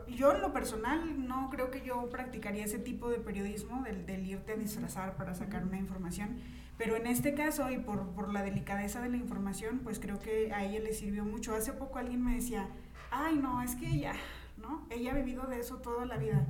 [0.09, 4.27] Yo en lo personal no creo que yo practicaría ese tipo de periodismo, del, del
[4.27, 6.39] irte a disfrazar para sacar una información,
[6.79, 10.53] pero en este caso y por, por la delicadeza de la información, pues creo que
[10.53, 11.55] a ella le sirvió mucho.
[11.55, 12.69] Hace poco alguien me decía,
[13.11, 14.13] ay no, es que ella,
[14.57, 14.87] ¿no?
[14.91, 16.47] Ella ha vivido de eso toda la vida.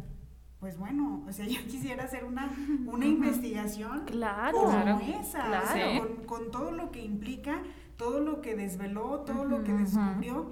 [0.61, 2.51] Pues bueno, o sea, yo quisiera hacer una,
[2.87, 5.65] una investigación Claro, como Claro, esa, claro.
[5.65, 5.99] o sea, Sí.
[5.99, 7.61] con, con todo lo que implica,
[7.97, 9.97] todo lo que desveló, todo lo que Ujú, ujú.
[9.99, 10.51] descubrió,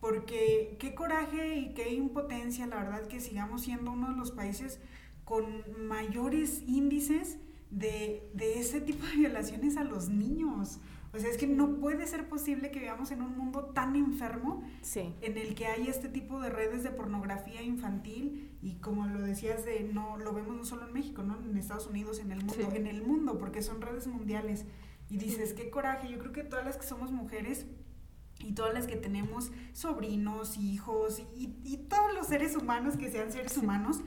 [0.00, 4.80] porque qué coraje y qué impotencia, la verdad, que sigamos siendo uno de los países
[5.24, 5.44] con
[5.86, 7.38] mayores índices
[7.70, 10.80] de, de ese tipo de violaciones a los niños.
[11.12, 14.62] O sea, es que no puede ser posible que vivamos en un mundo tan enfermo
[14.82, 15.14] Sí.
[15.22, 19.64] en el que hay este tipo de redes de pornografía infantil y como lo decías
[19.64, 21.38] de no lo vemos no solo en México, ¿no?
[21.42, 22.76] En Estados Unidos, en el mundo, Sí.
[22.76, 24.66] en el mundo, porque son redes mundiales.
[25.10, 27.66] Y dices, qué coraje, yo creo que todas las que somos mujeres
[28.40, 33.32] y todas las que tenemos sobrinos, hijos y, y todos los seres humanos que sean
[33.32, 34.00] seres humanos,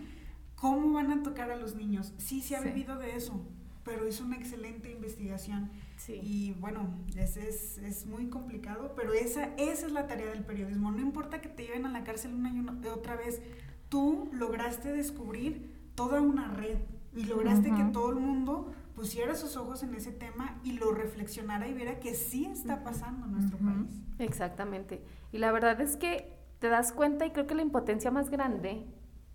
[0.56, 2.14] ¿cómo van a tocar a los niños?
[2.18, 2.70] Sí, se ha Sí.
[2.70, 3.42] vivido de eso,
[3.84, 5.70] pero hizo una excelente investigación.
[5.98, 6.20] Sí.
[6.24, 10.92] Y bueno, es, es, es muy complicado, pero esa, esa es la tarea del periodismo.
[10.92, 13.42] No importa que te lleven a la cárcel una y una- otra vez,
[13.90, 16.78] tú lograste descubrir toda una red
[17.16, 17.92] y lograste que Ujú.
[17.92, 22.14] todo el mundo pusiera sus ojos en ese tema y lo reflexionara y viera que
[22.14, 23.90] sí está pasando en nuestro país.
[24.20, 25.04] Exactamente.
[25.32, 28.86] Y la verdad es que te das cuenta y creo que la impotencia más grande,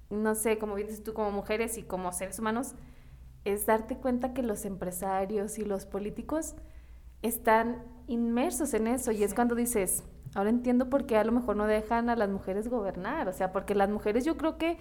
[0.09, 2.77] no sé, como dices tú, como mujeres y como seres humanos,
[3.45, 6.55] es darte cuenta que los empresarios y los políticos
[7.23, 9.11] están inmersos en eso.
[9.11, 10.05] Y es cuando dices,
[10.37, 13.51] ahora entiendo por qué a lo mejor no dejan a las mujeres gobernar, o sea,
[13.51, 14.79] porque las mujeres yo creo que,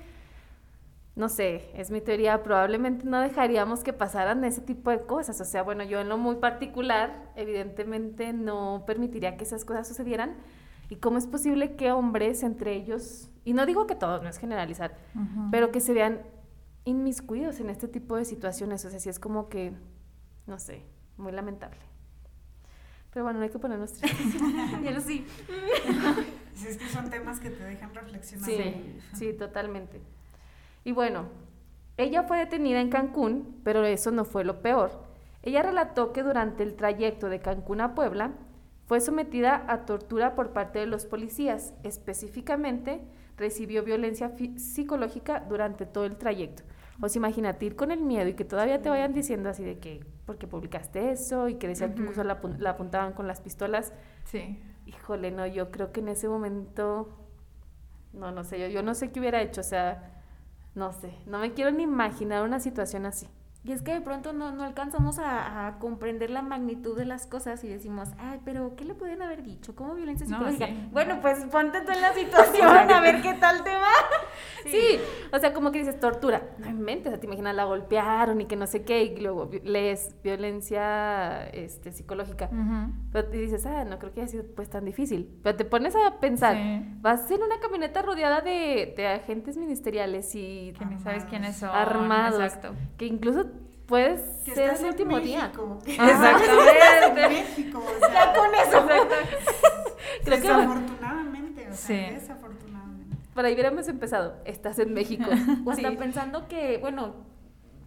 [1.16, 5.46] no sé, es mi teoría, probablemente no dejaríamos que pasaran ese tipo de cosas, o
[5.46, 10.36] sea, bueno, yo en lo muy particular, evidentemente no permitiría que esas cosas sucedieran,
[10.90, 14.38] y cómo es posible que hombres entre ellos, y no digo que todos, no es
[14.38, 14.98] generalizar,
[15.52, 16.22] pero que se vean
[16.86, 18.86] inmiscuidos en este tipo de situaciones.
[18.86, 19.74] O sea, sí es como que,
[20.48, 20.84] no sé,
[21.18, 21.80] muy lamentable.
[23.12, 24.42] Pero bueno, no hay que ponernos tristes.
[24.84, 25.26] Y él sí.
[26.56, 28.50] Si es que son temas que te dejan reflexionar.
[28.50, 30.00] Sí, sí, totalmente.
[30.86, 31.26] Y bueno,
[31.98, 34.92] ella fue detenida en Cancún, pero eso no fue lo peor.
[35.42, 38.32] Ella relató que durante el trayecto de Cancún a Puebla
[38.86, 41.74] fue sometida a tortura por parte de los policías.
[41.84, 43.02] Específicamente,
[43.36, 46.64] recibió violencia psicológica durante todo el trayecto.
[47.02, 49.80] O sea, imagínate ir con el miedo y que todavía te vayan diciendo así de
[49.80, 53.92] que, porque publicaste eso y que decían que incluso la, la apuntaban con las pistolas.
[54.24, 54.62] Sí.
[54.86, 57.10] Híjole, no, yo creo que en ese momento,
[58.14, 60.15] no, no sé, yo, yo no sé qué hubiera hecho, o sea,
[60.76, 63.28] no sé, no me quiero ni imaginar una situación así.
[63.66, 67.26] Y es que de pronto no, no alcanzamos a, a comprender la magnitud de las
[67.26, 69.76] cosas y decimos, ay, pero ¿qué le pueden haber dicho?
[69.76, 70.68] ¿Cómo violencia No, psicológica?
[70.68, 70.90] sí.
[70.92, 73.82] Bueno, pues ponte tú en la situación a ver qué tal te va.
[74.66, 75.00] Sí.
[75.32, 78.46] o sea, como que dices tortura, no inventes, o sea, te imaginas, la golpearon y
[78.46, 82.50] que no sé qué, y luego lees violencia este, psicológica.
[83.12, 85.40] Pero te dices, ah, no creo que haya sido pues tan difícil.
[85.44, 86.84] Pero te pones a pensar, Sí.
[87.02, 91.70] vas en una camioneta rodeada de, de agentes ministeriales y Que ni sabes quiénes son.
[91.70, 92.74] armados, Exacto.
[92.98, 93.46] que incluso
[93.88, 95.52] ser estás el último día.
[95.86, 97.06] Exactamente.
[97.08, 98.88] En México, o sea, con eso.
[100.24, 102.14] Creo que- desafortunadamente, o sea, Sí.
[102.16, 103.18] desafortunadamente.
[103.34, 105.26] Por ahí hubiéramos empezado, estás en México.
[105.66, 105.96] O hasta Sí.
[105.98, 107.14] pensando que, bueno,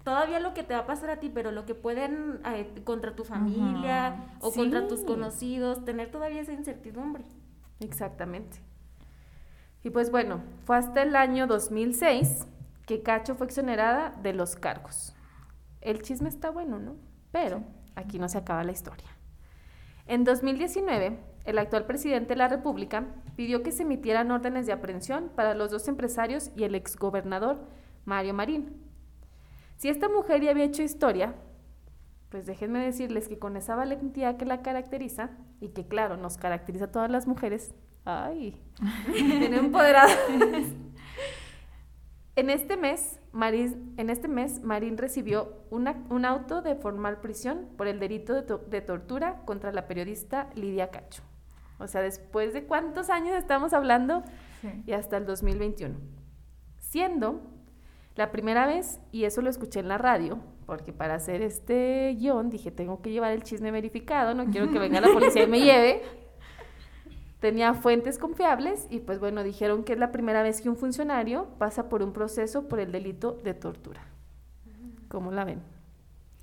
[0.04, 3.14] todavía lo que te va a pasar a ti, pero lo que pueden eh, contra
[3.14, 4.58] tu familia o Sí.
[4.60, 7.24] contra tus conocidos, tener todavía esa incertidumbre.
[7.80, 8.58] Exactamente.
[9.84, 12.46] Y pues bueno, fue hasta el año 2006
[12.86, 15.14] que Cacho fue exonerada de los cargos.
[15.80, 16.96] El chisme está bueno, ¿no?
[17.30, 17.62] Pero
[17.94, 19.08] aquí no se acaba la historia.
[20.06, 25.30] En 2019, el actual presidente de la República pidió que se emitieran órdenes de aprehensión
[25.34, 27.58] para los dos empresarios y el exgobernador
[28.04, 28.74] Mario Marín.
[29.76, 31.34] Si esta mujer ya había hecho historia,
[32.30, 36.86] pues déjenme decirles que con esa valentía que la caracteriza, y que claro, nos caracteriza
[36.86, 38.60] a todas las mujeres, ay,
[39.12, 40.16] bien empoderadas.
[42.38, 47.66] En este mes, Marín, en este mes, Marín recibió una- un auto de formal prisión
[47.76, 51.22] por el delito de, to- de tortura contra la periodista Lidia Cacho.
[51.80, 54.22] O sea, después de cuántos años estamos hablando,
[54.60, 54.68] Sí.
[54.86, 55.96] y hasta el 2021.
[56.78, 57.40] Siendo
[58.14, 62.50] la primera vez, y eso lo escuché en la radio, porque para hacer este guion
[62.50, 65.60] dije, tengo que llevar el chisme verificado, no quiero que venga la policía y me
[65.60, 66.02] lleve.
[67.40, 71.46] Tenía fuentes confiables y pues bueno, dijeron que es la primera vez que un funcionario
[71.58, 74.00] pasa por un proceso por el delito de tortura.
[75.08, 75.62] ¿Cómo la ven?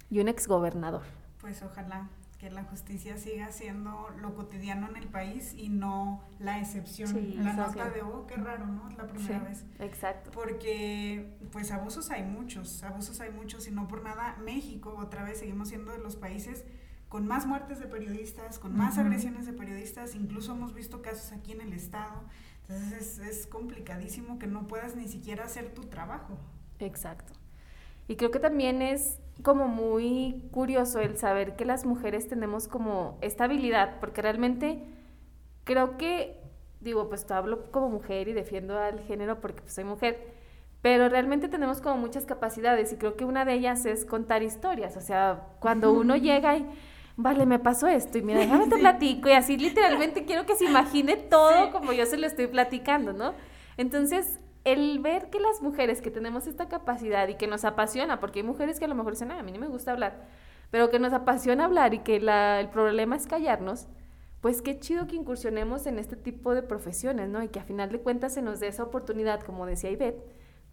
[0.10, 1.04] Y un exgobernador.
[1.42, 6.60] Pues ojalá que la justicia siga siendo lo cotidiano en el país y no la
[6.60, 7.10] excepción.
[7.10, 8.90] Sí, la nota de, oh, qué raro, ¿no?
[8.90, 9.66] Es la primera Sí, vez.
[9.80, 10.32] Exacto.
[10.32, 15.40] Porque, pues, abusos hay muchos, abusos hay muchos y no por nada México, otra vez,
[15.40, 16.66] seguimos siendo de los países
[17.10, 21.52] con más muertes de periodistas, con más agresiones de periodistas, incluso hemos visto casos aquí
[21.52, 22.22] en el Estado.
[22.62, 26.38] Entonces es, es complicadísimo que no puedas ni siquiera hacer tu trabajo.
[26.80, 27.34] Exacto.
[28.08, 33.18] Y creo que también es como muy curioso el saber que las mujeres tenemos como
[33.22, 34.84] esta habilidad, porque realmente
[35.64, 36.40] creo que,
[36.82, 40.20] digo, pues hablo como mujer y defiendo al género porque pues, soy mujer,
[40.82, 44.96] pero realmente tenemos como muchas capacidades y creo que una de ellas es contar historias,
[44.96, 46.68] o sea, cuando uno llega y,
[47.18, 50.66] vale, me pasó esto y mira, déjame te platico y así literalmente quiero que se
[50.66, 53.34] imagine todo como yo se lo estoy platicando, ¿no?
[53.78, 58.40] Entonces, el ver que las mujeres que tenemos esta capacidad y que nos apasiona, porque
[58.40, 60.26] hay mujeres que a lo mejor dicen, "Ah, a mí no me gusta hablar,
[60.72, 63.88] pero que nos apasiona hablar y que la- el problema es callarnos,
[64.42, 67.42] pues qué chido que incursionemos en este tipo de profesiones, ¿no?
[67.44, 70.24] Y que a final de cuentas se nos dé esa oportunidad, como decía Ivette,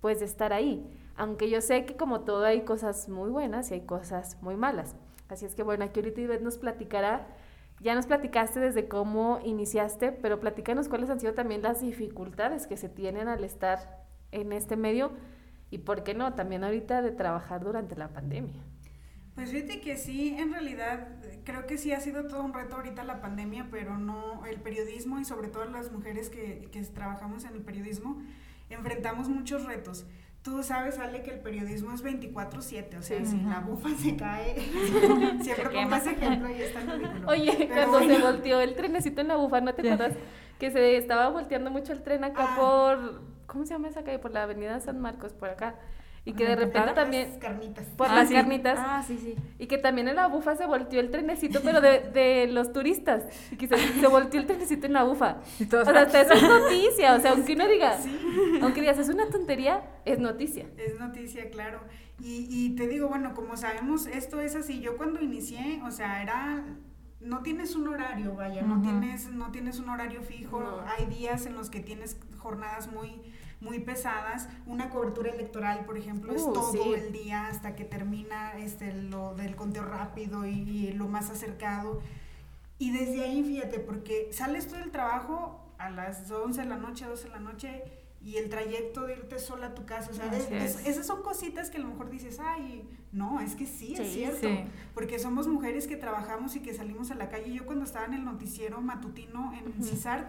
[0.01, 0.85] pues de estar ahí.
[1.17, 4.95] Aunque yo sé que como todo hay cosas muy buenas y hay cosas muy malas.
[5.33, 7.27] Así es que bueno, aquí ahorita Ivette nos platicará,
[7.81, 12.77] ya nos platicaste desde cómo iniciaste, pero platícanos cuáles han sido también las dificultades que
[12.77, 15.13] se tienen al estar en este medio
[15.71, 18.63] y por qué no, también ahorita de trabajar durante la pandemia.
[19.35, 21.09] Pues fíjate que sí, en realidad
[21.45, 25.19] creo que sí ha sido todo un reto ahorita la pandemia, pero no el periodismo
[25.19, 28.21] y sobre todo las mujeres que, que trabajamos en el periodismo,
[28.69, 30.05] enfrentamos muchos retos.
[30.43, 33.27] Tú sabes, Ale, que el periodismo es 24/7, o sea, Sí.
[33.27, 34.57] si la bufa se cae,
[35.43, 37.29] siempre pongo ese ejemplo y está ridículo.
[37.29, 40.15] Oye, Pero cuando se volteó el trenecito en la bufa, ¿no te acuerdas?
[40.59, 42.57] Que se estaba volteando mucho el tren acá Ah.
[42.57, 44.19] por, ¿cómo se llama esa calle?
[44.19, 45.77] Por la avenida San Marcos, por acá.
[46.25, 47.03] Y que de repente ¿Encantada?
[47.03, 47.85] también, Las carnitas.
[47.97, 48.35] por Ah, las sí.
[48.35, 49.35] carnitas, Ah, sí, sí.
[49.59, 53.25] y que también en la bufa se volteó el trenecito, pero de, de los turistas.
[53.51, 55.39] Y que se, se volteó el trenecito en la bufa.
[55.59, 57.15] Y O sea, hasta eso es noticia.
[57.17, 58.17] O sea, aunque uno diga, Sí.
[58.63, 60.67] aunque digas, es una tontería, es noticia.
[60.79, 61.81] Es noticia, claro.
[62.21, 64.81] Y, y te digo, bueno, como sabemos, esto es así.
[64.81, 66.63] Yo cuando inicié, o sea, era
[67.19, 68.83] no tienes un horario, vaya, no Ujú.
[68.83, 70.61] tienes no tienes un horario fijo.
[70.61, 70.81] No.
[70.87, 73.23] Hay días en los que tienes jornadas muy
[73.63, 74.49] muy pesadas.
[74.67, 76.93] Una cobertura electoral, por ejemplo, es Uh, todo sí.
[76.95, 82.01] el día hasta que termina este lo del conteo rápido y, y lo más acercado.
[82.79, 87.07] Y desde ahí, fíjate, porque sales tú del trabajo a las 11 de la noche,
[87.07, 87.83] 12 de la noche,
[88.25, 90.87] y el trayecto de irte sola a tu casa, o sea, es- es- es.
[90.87, 94.15] esas son cositas que a lo mejor dices, ay, no, es que sí, es Sí,
[94.15, 94.65] cierto, sí.
[94.95, 97.53] porque somos mujeres que trabajamos y que salimos a la calle.
[97.53, 99.83] Yo cuando estaba en el noticiero matutino en Ujú.
[99.83, 100.29] CISART,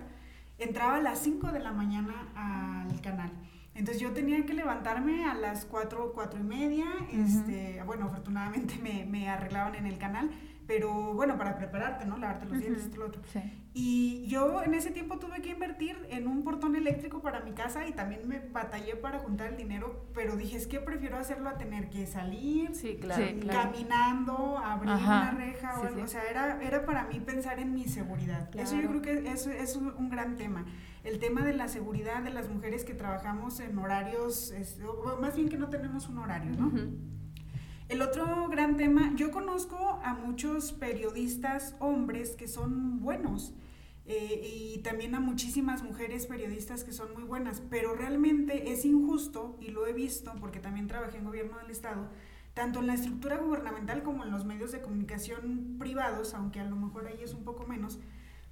[0.57, 3.31] entraba a las 5 de la mañana al canal.
[3.75, 6.85] Entonces yo tenía que levantarme a las 4, 4 y media.
[7.11, 10.29] este, bueno, afortunadamente me, me arreglaban en el canal,
[10.67, 12.17] pero bueno, para prepararte, ¿no?
[12.17, 12.89] Lavarte los dientes, Ujú.
[12.91, 13.21] esto, lo otro.
[13.31, 13.41] Sí.
[13.75, 17.87] Y yo en ese tiempo tuve que invertir en un portón eléctrico para mi casa
[17.87, 21.57] y también me batallé para juntar el dinero, pero dije, es que prefiero hacerlo a
[21.57, 23.25] tener que salir, Sí, claro.
[23.25, 23.71] Sí, claro.
[23.71, 26.03] caminando, abrir Ajá, una reja o algo.
[26.03, 28.47] O sea, era, era para mí pensar en mi seguridad.
[28.55, 29.01] Eso yo Claro.
[29.01, 30.65] creo que eso es un, gran tema.
[31.03, 35.35] El tema de la seguridad de las mujeres que trabajamos en horarios, es- o más
[35.35, 36.67] bien que no tenemos un horario, ¿no?
[36.67, 36.97] Ujú.
[37.93, 43.53] El otro gran tema, yo conozco a muchos periodistas hombres que son buenos,
[44.07, 49.59] eh, y también a muchísimas mujeres periodistas que son muy buenas, pero realmente es injusto,
[49.61, 52.09] y lo he visto porque también trabajé en gobierno del Estado,
[52.55, 56.75] tanto en la estructura gubernamental como en los medios de comunicación privados, aunque a lo
[56.75, 57.99] mejor ahí es un poco menos,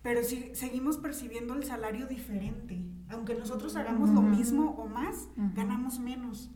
[0.04, 2.80] pero si seguimos percibiendo el salario diferente.
[3.10, 6.52] Aunque nosotros hagamos lo mismo o más, ganamos menos.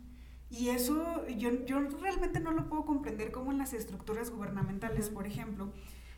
[0.57, 5.27] Y eso yo, yo realmente no lo puedo comprender como en las estructuras gubernamentales, por
[5.27, 5.71] ejemplo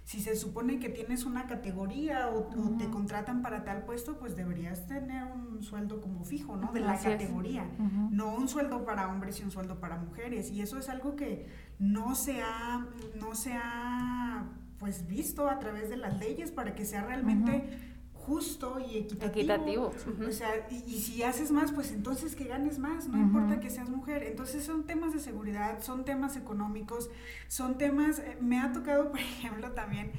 [0.07, 4.87] si se supone que tienes una categoría o, te contratan para tal puesto, pues deberías
[4.87, 6.71] tener un sueldo como fijo, ¿no?
[6.71, 7.69] De la categoría,
[8.09, 10.49] no un sueldo para hombres y un sueldo para mujeres.
[10.49, 12.87] Y eso es algo que no se ha,
[13.19, 14.45] no se ha
[14.79, 17.96] pues visto a través de las leyes para que sea realmente
[18.27, 19.91] justo y equitativo.
[20.27, 23.89] O sea, y, si haces más, pues entonces que ganes más, no importa que seas
[23.89, 24.23] mujer.
[24.23, 27.09] Entonces son temas de seguridad, son temas económicos,
[27.47, 30.11] son temas, eh, me ha tocado, por ejemplo, también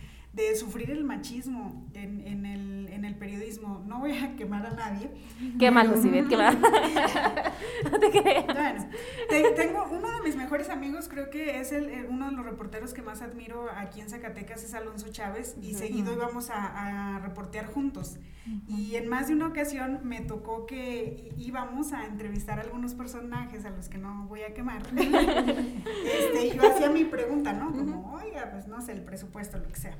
[0.42, 3.84] de sufrir el machismo en, en, el, en el periodismo.
[3.86, 5.10] No voy a quemar a nadie.
[5.58, 6.58] Quémalo, si ves, quémalo.
[7.90, 8.86] no te creas.
[9.28, 12.94] Bueno, tengo uno de mis mejores amigos, creo que es el, uno de los reporteros
[12.94, 17.66] que más admiro aquí en Zacatecas, es Alonso Chávez, y seguido íbamos a, a reportear
[17.66, 18.18] juntos.
[18.66, 23.66] Y en más de una ocasión me tocó que íbamos a entrevistar a algunos personajes
[23.66, 24.82] a los que no voy a quemar.
[24.96, 27.72] este, y yo hacía mi pregunta, ¿no?
[27.72, 29.98] Como, oiga, pues no sé, el presupuesto, lo que sea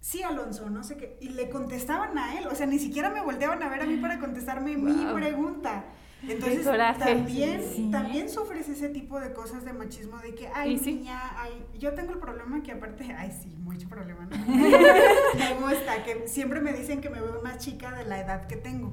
[0.00, 1.16] sí, Alonso, no sé qué.
[1.20, 3.96] Y le contestaban a él, o sea, ni siquiera me volteaban a ver a mí
[3.98, 5.84] para contestarme mi pregunta.
[6.28, 6.66] Entonces,
[6.98, 11.94] también, también sufres ese tipo de cosas de machismo, de que, ay, niña, ay, yo
[11.94, 14.36] tengo el problema que aparte, ay, sí, mucho problema, ¿no?
[14.46, 18.56] me gusta, que siempre me dicen que me veo más chica de la edad que
[18.56, 18.92] tengo.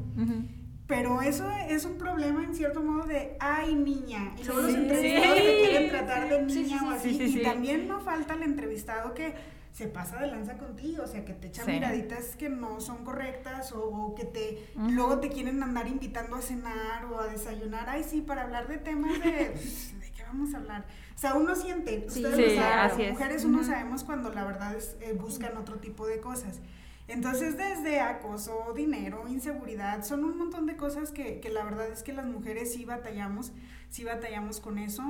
[0.87, 4.33] Pero eso es un problema en cierto modo de, ay, niña.
[4.39, 7.09] Y luego los entrevistados te quieren tratar de niña o así.
[7.21, 9.33] y también no falta el entrevistado que
[9.77, 13.71] se pasa de lanza contigo, o sea, que te echan miraditas que no son correctas
[13.73, 18.21] o, que te luego te quieren andar invitando a cenar o a desayunar, ay sí,
[18.21, 19.29] para hablar de temas de,
[19.99, 20.85] ¿de qué vamos a hablar?
[21.15, 25.13] O sea, uno siente, ustedes lo saben, mujeres uno sabemos cuando la verdad es, eh,
[25.13, 26.59] buscan otro tipo de cosas.
[27.07, 32.01] Entonces, desde acoso, dinero, inseguridad, son un montón de cosas que, que la verdad es
[32.01, 33.51] que las mujeres sí batallamos,
[33.91, 35.03] sí batallamos con eso.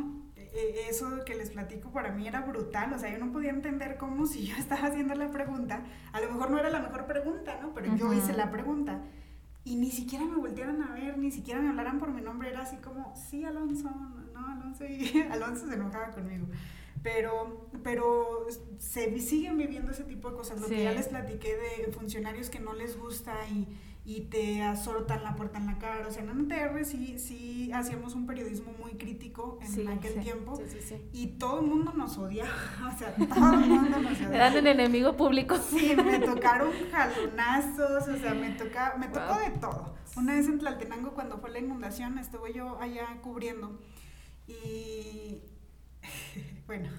[0.54, 3.98] E, eso que les platico para mí era brutal, o sea, yo no podía entender
[3.98, 7.60] cómo si yo estaba haciendo la pregunta, a lo mejor no era la mejor pregunta,
[7.62, 7.74] ¿no?
[7.74, 9.02] Pero yo hice la pregunta
[9.68, 12.62] y ni siquiera me voltearon a ver, ni siquiera me hablaran por mi nombre, era
[12.62, 13.90] así como, sí, Alonso,
[14.34, 16.48] no, Alonso, y Alonso se enojaba conmigo.
[17.04, 18.48] Pero, pero
[18.80, 22.60] se siguen viviendo ese tipo de cosas, lo que ya les platiqué de funcionarios que
[22.60, 23.68] no les gusta y
[24.08, 26.08] y te azotan la puerta en la cara.
[26.08, 30.58] O sea, en NTR sí, sí hacíamos un periodismo muy crítico en aquel tiempo
[31.12, 32.50] y todo el mundo nos odiaba.
[32.88, 34.34] O sea, todo el mundo nos odiaba.
[34.34, 35.58] Eran el enemigo público.
[35.58, 39.96] Sí, me tocaron jalonazos, o sea, me, toca, me tocó de todo.
[40.16, 43.78] Una vez en Tlaltenango, cuando fue la inundación, estuve yo allá cubriendo
[44.48, 45.42] y.
[46.66, 46.90] bueno.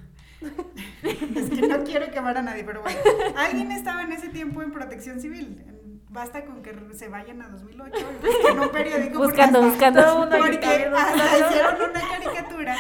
[1.02, 3.00] es que no quiero quemar a nadie, pero bueno.
[3.34, 5.64] Alguien estaba en ese tiempo en protección civil,
[6.11, 7.92] basta con que se vayan a 2008
[8.22, 10.22] y en un periódico buscando, buscando.
[10.22, 12.76] una porque hicieron una caricatura.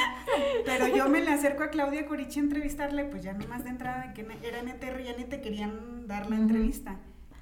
[0.64, 4.12] Pero yo me le acerco a Claudia Corichi a entrevistarle pues ya nomás de entrada
[4.14, 6.96] que era NTR ya ni te querían dar la entrevista.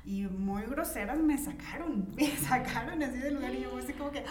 [0.04, 4.24] Y muy groseras me sacaron me sacaron así del lugar y yo así como que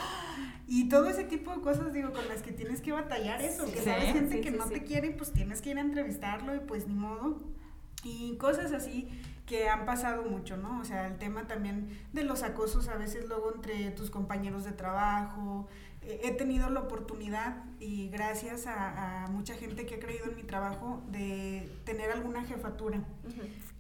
[0.68, 3.82] y todo ese tipo de cosas digo con las que tienes que batallar eso que
[3.82, 6.96] sabes gente que no te quiere pues tienes que ir a entrevistarlo y pues ni
[6.96, 7.42] modo.
[8.04, 9.10] Y cosas así
[9.46, 10.80] que han pasado mucho, ¿no?
[10.80, 14.72] O sea, el tema también de los acosos a veces luego entre tus compañeros de
[14.72, 15.68] trabajo.
[16.02, 21.02] He tenido la oportunidad y gracias a, mucha gente que ha creído en mi trabajo
[21.12, 23.04] de tener alguna jefatura.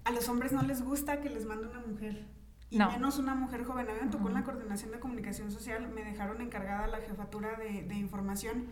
[0.03, 2.25] A los hombres no les gusta que les mande una mujer.
[2.71, 3.89] Y menos una mujer joven.
[3.89, 7.55] A mí me tocó en la coordinación de comunicación social, me dejaron encargada la jefatura
[7.57, 8.65] de, de, información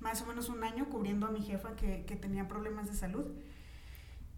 [0.00, 3.24] más o menos un año cubriendo a mi jefa que, que tenía problemas de salud.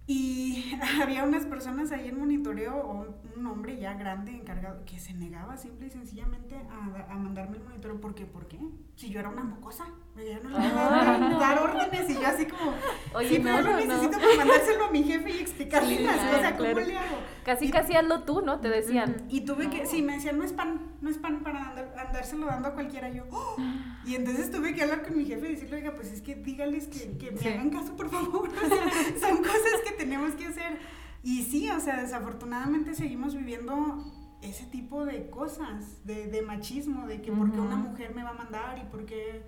[0.08, 5.58] Y había unas personas ahí en monitoreo, un hombre ya grande encargado, que se negaba
[5.58, 8.00] simple y sencillamente a, a mandarme el monitoreo.
[8.00, 8.24] ¿Por qué?
[8.24, 8.58] ¿Por qué?
[8.96, 9.84] Si yo era una mocosa,
[10.24, 12.74] yo no le iba dar órdenes y yo así como,
[13.14, 16.52] Oye, sí, pero no, lo necesito para mandárselo a mi jefe y explicarle las cosas,
[16.52, 17.18] ¿cómo le hago?
[17.44, 18.60] Casi, casi hazlo tú, ¿no?
[18.60, 19.26] Te decían.
[19.28, 22.68] Y tuve que, sí, me decían, no es pan, no es pan para andárselo dando
[22.68, 23.08] a cualquiera.
[23.08, 23.56] Yo, ¡oh!
[24.04, 26.88] y entonces tuve que hablar con mi jefe y decirle, oiga, pues es que dígales
[26.88, 28.48] que, que me hagan caso, por favor.
[28.58, 30.78] O sea, son cosas que tenemos que hacer.
[31.22, 34.04] Y sí, o sea, desafortunadamente seguimos viviendo
[34.42, 38.34] ese tipo de cosas, de, de machismo, de que porque una mujer me va a
[38.34, 39.42] mandar y porque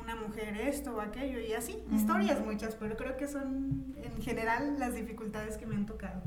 [0.00, 1.82] una mujer esto o aquello y así.
[1.92, 6.22] Historias muchas, pero creo que son en general las dificultades que me han tocado.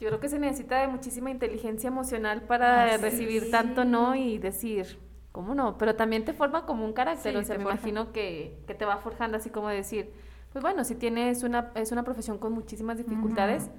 [0.00, 4.98] Yo creo que se necesita de muchísima inteligencia emocional para recibir tanto no y decir,
[5.32, 5.76] ¿cómo no?
[5.76, 7.76] Pero también te forma como un carácter, Sí, o sea, me forja.
[7.78, 10.10] imagino que, que te va forjando así como decir,
[10.52, 13.70] pues bueno, si tienes una, es una profesión con muchísimas dificultades,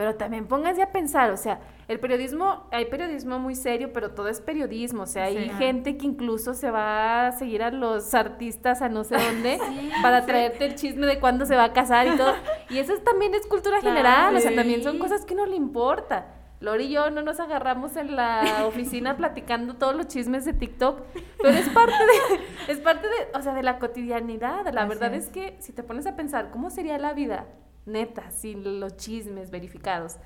[0.00, 4.28] pero también pónganse a pensar, o sea, el periodismo, hay periodismo muy serio, pero todo
[4.28, 5.54] es periodismo, o sea, hay Sí.
[5.58, 9.58] gente que incluso se va a seguir a los artistas a no sé dónde
[10.00, 12.32] para traerte el chisme de cuándo se va a casar y todo.
[12.70, 15.44] Y eso es- también es cultura Claro, general, o sea, también son cosas que no
[15.44, 16.28] le importa.
[16.60, 21.02] Lori y yo no nos agarramos en la oficina platicando todos los chismes de TikTok,
[21.42, 22.40] pero es parte de,
[22.72, 24.66] es parte de, o sea, de la cotidianidad.
[24.72, 25.24] La Así verdad es.
[25.26, 27.44] es que si te pones a pensar, ¿cómo sería la vida
[27.86, 30.16] neta sin los chismes verificados?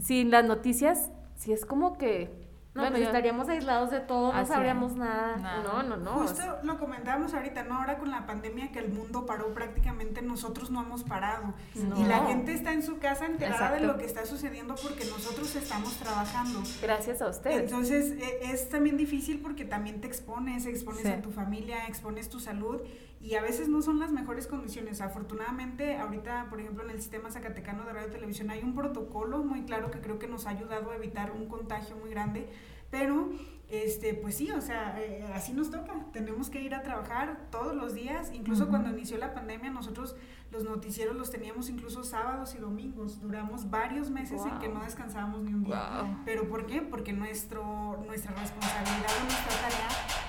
[0.00, 2.30] Sin las noticias, si es como que...
[2.74, 5.36] No, bueno, pues estaríamos aislados de todo, no sabríamos nada.
[5.36, 5.62] Nada.
[5.62, 6.10] No, no, no.
[6.10, 7.76] o Justo sea, lo comentábamos ahorita, ¿no?
[7.78, 11.54] Ahora con la pandemia que el mundo paró prácticamente, nosotros no hemos parado.
[11.76, 11.96] No.
[12.00, 15.54] Y la gente está en su casa enterada de lo que está sucediendo porque nosotros
[15.54, 16.62] estamos trabajando.
[16.82, 17.58] gracias a ustedes.
[17.62, 21.08] Entonces e- es también difícil porque también te expones, expones Sí.
[21.08, 22.80] a tu familia, expones tu salud
[23.20, 25.00] y a veces no son las mejores condiciones.
[25.00, 29.38] Afortunadamente, ahorita, por ejemplo, en el sistema zacatecano de radio y televisión hay un protocolo
[29.38, 32.48] muy claro que creo que nos ha ayudado a evitar un contagio muy grande,
[32.90, 33.30] pero
[33.68, 35.94] este, pues sí, o sea, eh, así nos toca.
[36.12, 38.30] Tenemos que ir a trabajar todos los días.
[38.32, 40.14] Incluso cuando inició la pandemia, nosotros
[40.52, 43.20] los noticieros los teníamos incluso sábados y domingos.
[43.20, 44.78] Duramos varios meses en que Wow.
[44.78, 46.02] no descansábamos ni un día.
[46.02, 46.16] Wow.
[46.24, 46.82] ¿Pero por qué?
[46.82, 49.88] Porque nuestro, nuestra responsabilidad o nuestra tarea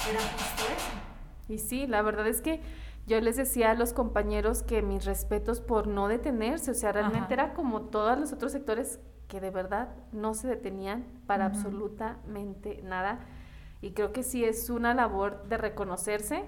[0.09, 0.91] era justo eso.
[1.47, 2.61] Y sí, la verdad es que
[3.05, 7.35] yo les decía a los compañeros que mis respetos por no detenerse, o sea, realmente
[7.35, 7.43] Ajá.
[7.45, 13.19] era como todos los otros sectores que de verdad no se detenían para absolutamente nada.
[13.81, 16.43] Y creo que sí es una labor de reconocerse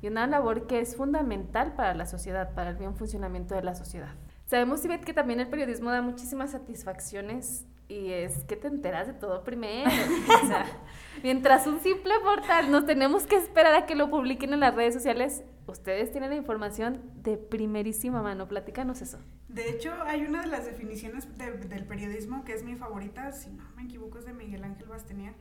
[0.00, 3.74] y una labor que es fundamental para la sociedad, para el bien funcionamiento de la
[3.74, 4.14] sociedad.
[4.46, 9.12] Sabemos, Ivette, que también el periodismo da muchísimas satisfacciones y es que te enteras de
[9.14, 9.90] todo primero.
[9.90, 10.66] O sea,
[11.22, 14.94] mientras un simple portal nos tenemos que esperar a que lo publiquen en las redes
[14.94, 18.48] sociales, ustedes tienen la información de primerísima mano.
[18.48, 19.18] Platícanos eso.
[19.48, 23.50] De hecho, hay una de las definiciones de- del periodismo que es mi favorita, si
[23.50, 25.34] no me equivoco, es de Miguel Ángel Bastenier,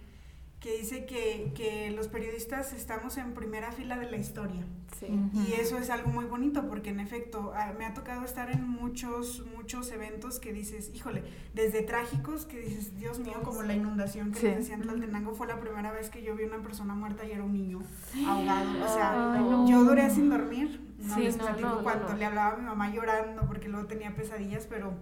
[0.62, 4.64] que dice que, que los periodistas estamos en primera fila de la historia.
[5.00, 5.08] Sí.
[5.34, 8.68] Y eso es algo muy bonito porque en efecto ah, me ha tocado estar en
[8.70, 11.24] muchos, muchos eventos que dices, híjole,
[11.56, 14.46] desde trágicos que dices, Dios mío, como la inundación que Sí.
[14.46, 17.32] les decía en Tlaltenango fue la primera vez que yo vi una persona muerta y
[17.32, 17.82] era un niño
[18.28, 18.86] ahogado.
[18.86, 19.68] O sea, Ay, no.
[19.68, 20.80] yo duré sin dormir.
[21.00, 22.18] No Sí, les no, platico no, no, cuánto no.
[22.18, 24.94] le hablaba a mi mamá llorando porque luego tenía pesadillas, pero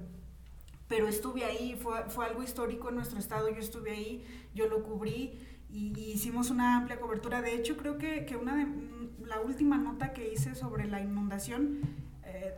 [0.89, 4.25] pero estuve ahí, fue, fue algo histórico en nuestro estado, yo estuve ahí,
[4.55, 7.41] yo lo cubrí y, hicimos una amplia cobertura.
[7.41, 10.99] De hecho, creo que, que una de, mm, la última nota que hice sobre la
[10.99, 11.79] inundación,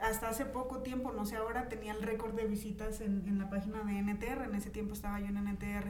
[0.01, 3.49] hasta hace poco tiempo, no sé ahora, tenía el récord de visitas en, en la
[3.49, 5.88] página de NTR, en ese tiempo estaba yo en NTR.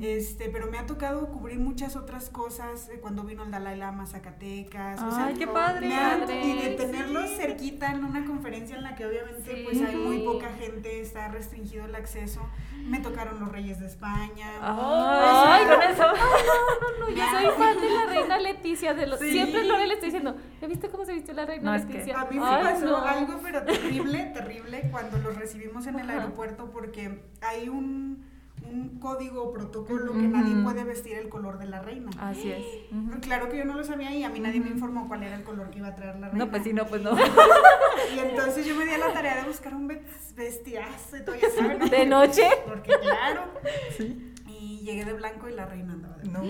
[0.00, 4.04] Este, pero me ha tocado cubrir muchas otras cosas eh, cuando vino el Dalai Lama
[4.04, 5.00] a Zacatecas.
[5.02, 5.88] o sea, Ay, qué padre.
[5.88, 7.36] me ha- padre, y de tenerlos sí.
[7.36, 9.62] cerquita en una conferencia en la que obviamente Sí.
[9.64, 12.48] pues hay muy poca gente, está restringido el acceso.
[12.84, 14.46] Me tocaron los Reyes de España.
[14.62, 16.04] Ay, con eso.
[16.98, 18.94] No, no, yo soy fan de la reina Leticia.
[18.94, 19.30] De los, Sí.
[19.32, 21.92] Siempre Lore le estoy diciendo, ¿ya viste cómo se vistió la reina No, es que
[21.94, 22.20] Leticia?
[22.20, 23.04] A mí me Ay, pasó no.
[23.18, 28.24] Algo pero terrible, terrible cuando los recibimos en el aeropuerto porque hay un,
[28.68, 32.10] un código o protocolo que nadie puede vestir el color de la reina.
[32.20, 32.64] Así es.
[32.92, 33.20] Ujú.
[33.20, 35.42] Claro que yo no lo sabía y a mí nadie me informó cuál era el
[35.44, 36.44] color que iba a traer la reina.
[36.44, 37.16] No, pues sí, no, pues no.
[38.14, 41.34] Y entonces yo me di a la tarea de buscar un ves- vestidazo y todo,
[41.34, 41.78] ya saben.
[41.90, 42.44] ¿De noche?
[42.66, 43.42] Porque claro.
[44.46, 46.42] Y llegué de blanco y la reina andaba de No.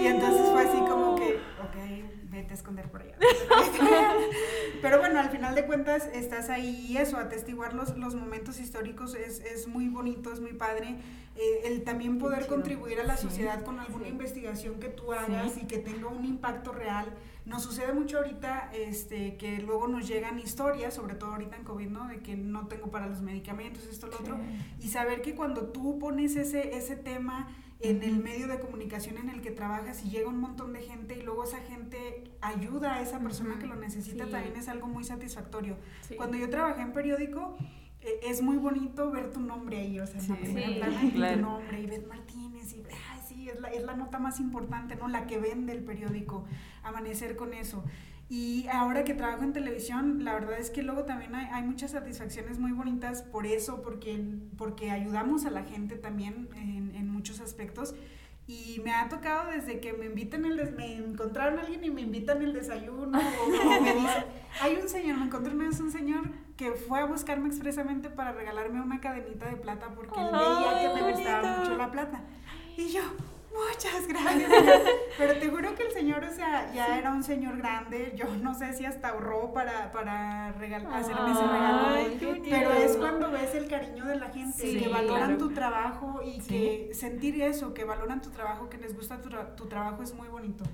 [0.00, 3.16] Y entonces fue así como que, ok, vete a esconder por allá.
[4.82, 9.14] Pero bueno, al final de cuentas estás ahí y eso, atestiguar los, los momentos históricos
[9.14, 10.96] es, es muy bonito, es muy padre.
[11.36, 13.22] Eh, el también poder contribuir a la Sí.
[13.28, 14.10] sociedad con alguna Sí.
[14.10, 15.60] investigación que tú hagas Sí.
[15.62, 17.12] y que tenga un impacto real.
[17.46, 21.88] Nos sucede mucho ahorita este, que luego nos llegan historias, sobre todo ahorita en COVID,
[21.88, 22.08] ¿no?
[22.08, 24.38] De que no tengo para los medicamentos, esto, lo otro.
[24.80, 27.48] Y saber que cuando tú pones ese, ese tema
[27.80, 28.22] en el Ujú.
[28.22, 31.44] medio de comunicación en el que trabajas y llega un montón de gente y luego
[31.44, 33.60] esa gente ayuda a esa persona Ujú.
[33.60, 34.30] que lo necesita, Sí.
[34.30, 35.76] también es algo muy satisfactorio.
[36.02, 36.14] Sí.
[36.16, 37.56] Cuando yo trabajé en periódico,
[38.02, 40.42] eh, es muy bonito ver tu nombre ahí, o sea, en la Sí.
[40.42, 41.34] primera Sí, plana y claro.
[41.36, 44.96] tu nombre, y Beth Martínez, y ay, sí, es la, es la nota más importante,
[44.96, 45.08] ¿no?
[45.08, 46.44] La que vende el periódico,
[46.82, 47.84] amanecer con eso.
[48.32, 51.90] Y ahora que trabajo en televisión, la verdad es que luego también hay, hay muchas
[51.90, 54.24] satisfacciones muy bonitas por eso, porque,
[54.56, 57.94] porque ayudamos a la gente también en, en muchos aspectos.
[58.46, 61.90] Y me ha tocado desde que me invitan el des- me encontraron a alguien y
[61.90, 64.24] me invitan el desayuno o, o me dicen,
[64.60, 66.22] hay un señor, me encontré una vez un señor
[66.56, 71.00] que fue a buscarme expresamente para regalarme una cadenita de plata porque él veía que
[71.02, 72.22] me gustaba mucho la plata.
[72.76, 73.02] Y yo,
[73.52, 74.50] muchas gracias.
[75.18, 78.54] Pero te juro que el señor, o sea, ya era un señor grande, yo no
[78.54, 81.86] sé si hasta ahorró para, para regal- hacerme ese regalo.
[81.88, 85.38] Ay, Pero es cuando ves el cariño de la gente, Sí, que valoran claro.
[85.38, 89.66] tu trabajo y que sentir eso, que valoran tu trabajo, que les gusta tu, tu
[89.68, 90.64] trabajo es muy bonito.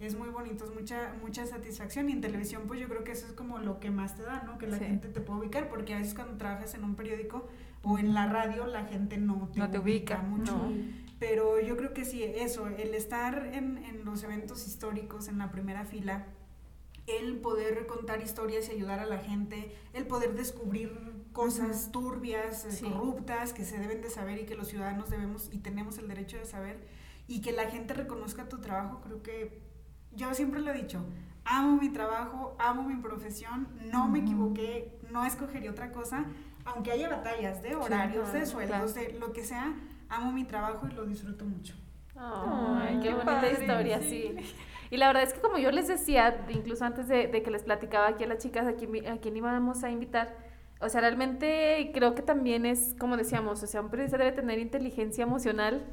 [0.00, 3.26] Es muy bonito, es mucha, mucha satisfacción y en televisión pues yo creo que eso
[3.26, 4.56] es como lo que más te da, ¿no?
[4.56, 7.48] Que la gente te puede ubicar porque a veces cuando trabajas en un periódico
[7.82, 10.52] o en la radio la gente no te, No te ubica, mucho.
[10.52, 10.70] no.
[11.18, 15.50] Pero yo creo que sí, eso, el estar en, en los eventos históricos en la
[15.50, 16.26] primera fila,
[17.06, 20.92] el poder contar historias y ayudar a la gente, el poder descubrir
[21.32, 22.84] cosas turbias, eh, Sí.
[22.84, 26.36] corruptas, que se deben de saber y que los ciudadanos debemos y tenemos el derecho
[26.36, 26.86] de saber,
[27.26, 29.60] y que la gente reconozca tu trabajo, creo que
[30.12, 31.04] yo siempre lo he dicho,
[31.44, 36.26] amo mi trabajo, amo mi profesión, no me equivoqué, no escogería otra cosa,
[36.64, 39.74] aunque haya batallas de horarios, de claro, sueldos, de lo que sea,
[40.08, 41.74] amo mi trabajo y lo disfruto mucho.
[42.16, 44.34] Ay, qué, qué bonita padre, historia, sí.
[44.38, 44.54] sí.
[44.90, 47.62] Y la verdad es que como yo les decía, incluso antes de, de que les
[47.62, 50.34] platicaba aquí a las chicas a quien, a quien íbamos a invitar,
[50.80, 54.58] o sea, realmente creo que también es, como decíamos, o sea, un periodista debe tener
[54.58, 55.84] inteligencia emocional,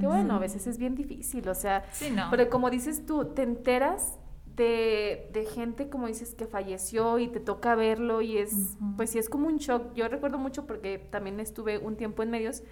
[0.00, 2.26] que bueno, a veces es bien difícil, o sea, Sí, no.
[2.30, 4.18] pero como dices tú, te enteras
[4.56, 8.96] de, de gente, como dices, que falleció y te toca verlo y es, Ujú.
[8.96, 9.94] pues sí, es como un shock.
[9.94, 12.62] Yo recuerdo mucho porque también estuve un tiempo en medios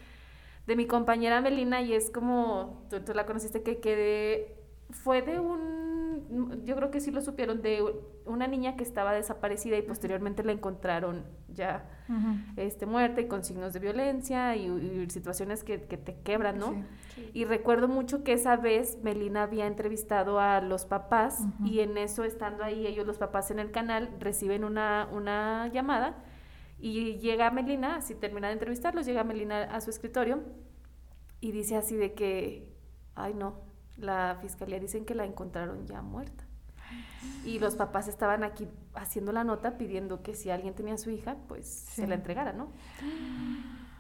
[0.67, 4.57] de mi compañera Melina y es como, tú, tú la conociste, que quedé,
[4.91, 7.83] fue de un, yo creo que sí lo supieron, de
[8.25, 11.89] una niña que estaba desaparecida y posteriormente la encontraron ya
[12.57, 16.73] este, muerta y con signos de violencia y, y situaciones que, que te quebran, ¿no?
[17.15, 17.31] Sí.
[17.35, 22.25] Y recuerdo mucho que esa vez Melina había entrevistado a los papás y en eso,
[22.25, 26.23] estando ahí ellos los papás en el canal, reciben una, una llamada
[26.83, 30.43] y llega Melina, así termina de entrevistarlos, llega Melina a su escritorio
[31.41, 32.75] y dice así de que,
[33.15, 33.61] ay no,
[33.97, 36.45] la fiscalía dicen que la encontraron ya muerta.
[37.45, 41.11] Y los papás estaban aquí haciendo la nota pidiendo que si alguien tenía a su
[41.11, 42.73] hija, pues se la entregara, ¿no?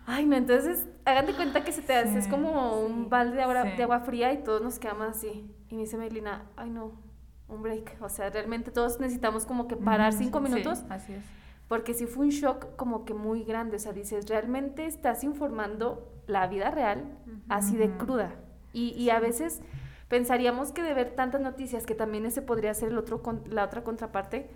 [0.05, 3.37] Ay, no, entonces hagan de cuenta que se te hace, es Sí, como un balde
[3.37, 5.55] de agua, de agua fría y todos nos quedamos así.
[5.68, 7.01] Y me dice Melina, ay no,
[7.47, 7.97] un break.
[8.01, 11.41] O sea, realmente todos necesitamos como que parar cinco minutos así es.
[11.68, 13.76] Porque sí fue un shock como que muy grande.
[13.76, 18.34] O sea, dices, realmente estás informando la vida real así de cruda.
[18.72, 19.62] Y, y a veces
[20.08, 23.64] pensaríamos que de ver tantas noticias, que también ese podría ser el otro con- la
[23.64, 24.50] otra contraparte,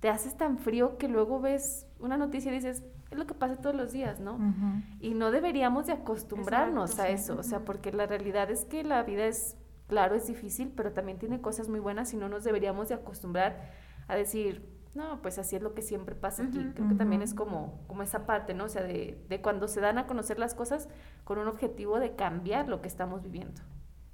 [0.00, 3.56] te haces tan frío que luego ves una noticia y dices, es lo que pasa
[3.56, 4.34] todos los días, ¿no?
[4.34, 4.82] Ujú.
[5.00, 7.22] Y no deberíamos de acostumbrarnos Exacto, a sí.
[7.22, 9.56] eso, o sea, porque la realidad es que la vida es,
[9.88, 13.72] claro, es difícil, pero también tiene cosas muy buenas y no nos deberíamos de acostumbrar
[14.06, 14.68] a decir,
[14.98, 16.58] no, pues así es lo que siempre pasa aquí.
[16.58, 16.72] Ujú.
[16.74, 18.64] Creo que también es como, como esa parte, ¿no?
[18.64, 20.88] O sea, de, de cuando se dan a conocer las cosas
[21.24, 23.62] con un objetivo de cambiar lo que estamos viviendo.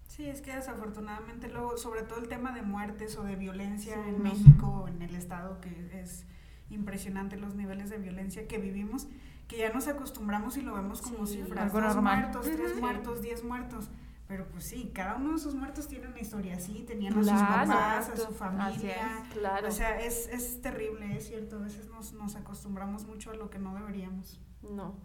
[0.06, 4.08] Sí, es que desafortunadamente luego, sobre todo el tema de muertes o de violencia Sí,
[4.08, 4.24] en no.
[4.30, 5.70] México o en el estado, que
[6.00, 6.26] es
[6.70, 9.08] impresionante los niveles de violencia que vivimos,
[9.48, 12.20] que ya nos acostumbramos y lo vemos como Sí, cifras, dos normal.
[12.20, 13.90] muertos, tres muertos, diez muertos.
[14.34, 17.30] Pero pues sí, cada uno de esos muertos tiene una historia así, tenían a sus
[17.30, 19.22] papás, a su familia.
[19.32, 19.68] Claro.
[19.68, 23.48] O sea, es, es terrible, es cierto, a veces nos, nos acostumbramos mucho a lo
[23.48, 24.40] que no deberíamos.
[24.62, 24.96] No.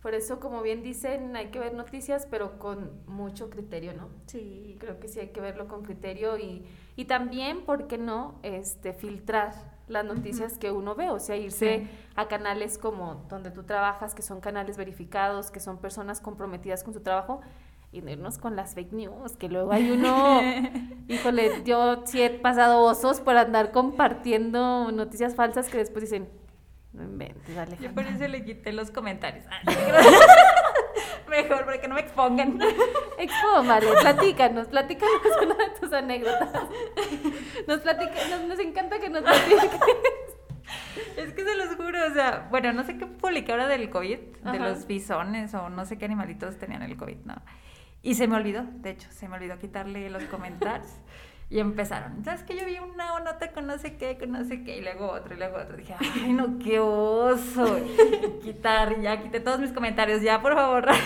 [0.00, 4.08] Por eso, como bien dicen, hay que ver noticias, pero con mucho criterio, ¿no?
[4.26, 4.76] Sí.
[4.80, 6.66] Creo que sí hay que verlo con criterio y,
[6.96, 8.40] y también, ¿por qué no?
[8.42, 9.54] Este, filtrar
[9.86, 11.90] las noticias que uno ve, o sea, irse Sí.
[12.16, 16.94] a canales como donde tú trabajas, que son canales verificados, que son personas comprometidas con
[16.94, 17.40] su trabajo,
[17.92, 20.40] y no irnos con las fake news, que luego hay uno,
[21.08, 26.28] híjole, yo sí he pasado osos por andar compartiendo noticias falsas que después dicen,
[26.94, 27.76] no inventes, dale.
[27.80, 29.44] Yo por eso le quité los comentarios.
[31.28, 32.58] Mejor, para que no me expongan.
[33.18, 36.68] Expo, vale, platícanos, platícanos una de tus anécdotas.
[37.66, 39.70] Nos, platica, nos, nos encanta que nos platiques.
[41.16, 44.18] Es que se los juro, o sea, bueno, no sé qué publiqué ahora del COVID,
[44.18, 47.34] de los bisones o no sé qué animalitos tenían el COVID, ¿no?
[48.02, 50.90] Y se me olvidó, de hecho, se me olvidó quitarle los comentarios.
[51.50, 54.64] Y empezaron, ¿sabes que Yo vi una nota con no sé qué, con no sé
[54.64, 55.76] qué, y luego otro, y luego otro.
[55.76, 57.78] Dije, ay, no, qué oso.
[58.42, 60.86] Quitar, ya quité todos mis comentarios, ya, por favor.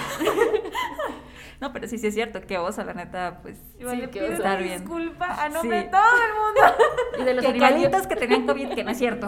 [1.59, 4.63] No, pero sí, sí es cierto, qué oso, la neta, pues, Vale, sí, pido estar
[4.63, 4.81] bien.
[4.81, 5.85] disculpa a nombre Sí.
[5.87, 6.85] de todo el mundo.
[7.19, 8.07] Y de los que animalitos.
[8.07, 9.27] que tenían COVID, que no es cierto.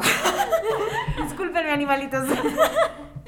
[1.22, 2.28] Discúlpenme, animalitos.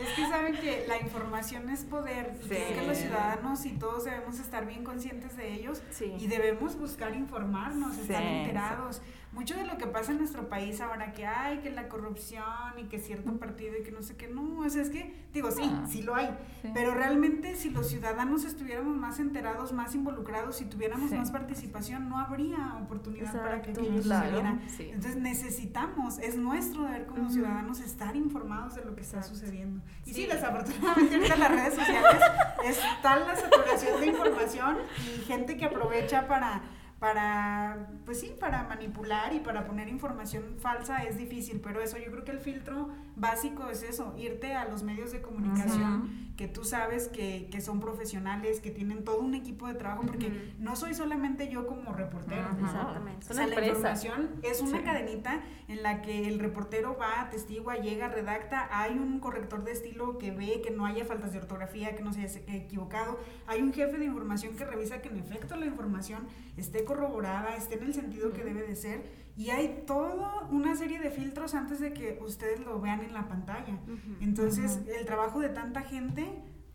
[0.01, 2.35] Es que saben que la información es poder.
[2.43, 2.49] Sí.
[2.49, 6.15] creo que los ciudadanos y todos debemos estar bien conscientes de ellos Sí.
[6.19, 9.03] y debemos buscar informarnos, estar Sí, enterados.
[9.33, 12.43] Mucho de lo que pasa en nuestro país ahora que hay, que la corrupción
[12.79, 15.53] y que cierto partido y que no sé qué, no, o sea, es que, digo,
[15.53, 15.87] sí, Ah.
[15.89, 16.69] sí lo hay, Sí.
[16.75, 21.17] pero realmente si los ciudadanos estuviéramos más enterados, más involucrados y tuviéramos Sí.
[21.17, 24.59] más participación, no habría oportunidad para que aquello claro, sucediera.
[24.67, 24.91] sí.
[24.93, 27.35] Entonces necesitamos, es nuestro deber como Ujú.
[27.35, 29.81] ciudadanos estar informados de lo que está sucediendo.
[30.07, 30.27] Y sí, Sí.
[30.27, 32.21] desafortunadamente ahorita las redes sociales
[32.65, 36.63] es tal la saturación de información y gente que aprovecha para
[37.01, 42.11] para pues sí para manipular y para poner información falsa es difícil pero eso yo
[42.11, 46.65] creo que el filtro básico es eso irte a los medios de comunicación que tú
[46.65, 50.37] sabes que, que son profesionales que tienen todo un equipo de trabajo porque Ujú.
[50.59, 52.65] no soy solamente yo como reportero Ujú.
[52.65, 53.25] Exactamente.
[53.25, 54.85] Es o una sea, la información es una Sí.
[54.85, 60.19] cadenita en la que el reportero va, atestigua, llega, redacta, hay un corrector de estilo
[60.19, 63.73] que ve que no haya faltas de ortografía, que no se haya equivocado, hay un
[63.73, 66.27] jefe de información que revisa que en efecto la información
[66.57, 69.03] esté corroborada, esté en el sentido que debe de ser,
[69.37, 73.29] y hay toda una serie de filtros antes de que ustedes lo vean en la
[73.29, 73.79] pantalla.
[74.21, 76.27] Entonces, el trabajo de tanta gente,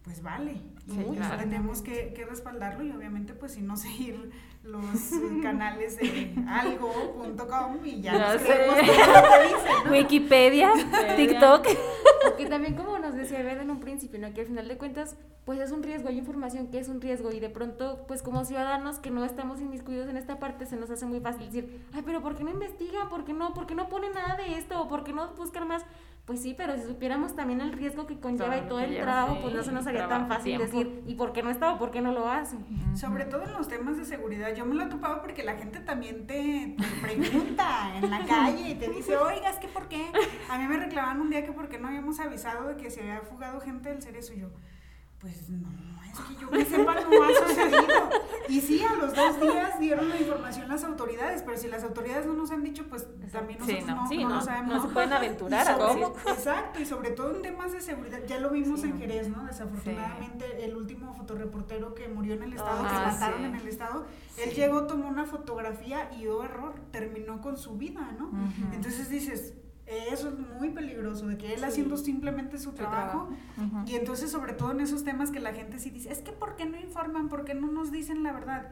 [0.04, 0.62] pues vale.
[0.88, 1.38] Sí, claro.
[1.38, 4.32] tenemos que, que respaldarlo y obviamente pues si no seguir
[4.66, 4.84] los
[5.44, 8.48] canales de algo.com y ya, Ya nos sé.
[8.48, 9.92] creemos todo lo que dicen, ¿no?
[9.92, 10.72] Wikipedia,
[11.16, 11.68] TikTok.
[12.24, 14.34] Porque también como nos decía Eva en un principio, ¿no?
[14.34, 17.32] Que al final de cuentas, pues es un riesgo, hay información que es un riesgo
[17.32, 20.90] y de pronto, pues como ciudadanos que no estamos inmiscuidos en esta parte, se nos
[20.90, 23.08] hace muy fácil decir, ay, pero ¿por qué no investiga?
[23.10, 23.54] ¿Por qué no?
[23.54, 24.82] ¿Por qué no pone nada de esto?
[24.82, 25.84] ¿O por qué no buscan más?
[26.26, 29.36] Pues sí, pero si supiéramos también el riesgo que conlleva Todo y todo el trabajo,
[29.36, 30.66] sí, pues no se nos haría tan fácil tiempo.
[30.66, 32.58] decir, ¿y por qué no está o por qué no lo hace?
[32.96, 34.56] Sobre todo en los temas de seguridad.
[34.56, 38.70] Yo me lo he topado porque la gente también te, te pregunta en la calle
[38.72, 40.04] y te dice, oiga, es que por qué.
[40.50, 43.22] A mí me reclamaban un día que porque no habíamos avisado de que se había
[43.22, 44.34] fugado gente del cerezo.
[44.34, 44.48] Y yo,
[45.20, 45.70] pues no,
[46.20, 48.10] es que yo que sepa no ha sucedido.
[48.48, 52.26] Y sí, a los dos días dieron la información las autoridades, pero si las autoridades
[52.26, 54.04] no nos han dicho, pues también Sí, nosotros no.
[54.04, 54.76] no, Sí, no no, sabemos.
[54.76, 56.04] no se pueden aventurar a decir.
[56.28, 58.20] Exacto, y sobre todo en temas de seguridad.
[58.28, 58.98] Ya lo vimos Sí, en.
[59.00, 59.44] Jerez, ¿no?
[59.46, 64.06] Desafortunadamente, el último fotorreportero que murió en el estado, que Ah, mataron en el estado,
[64.38, 68.30] él llegó, tomó una fotografía y, oh error, terminó con su vida, ¿no?
[68.74, 69.54] Entonces dices,
[69.88, 73.30] eso es muy peligroso, de que él haciendo simplemente su trabajo.
[73.58, 73.84] Ujú.
[73.88, 76.56] Y entonces, sobre todo en esos temas que la gente sí dice, es que ¿por
[76.56, 77.30] qué no informan?
[77.30, 78.72] ¿Por qué no nos dicen la verdad?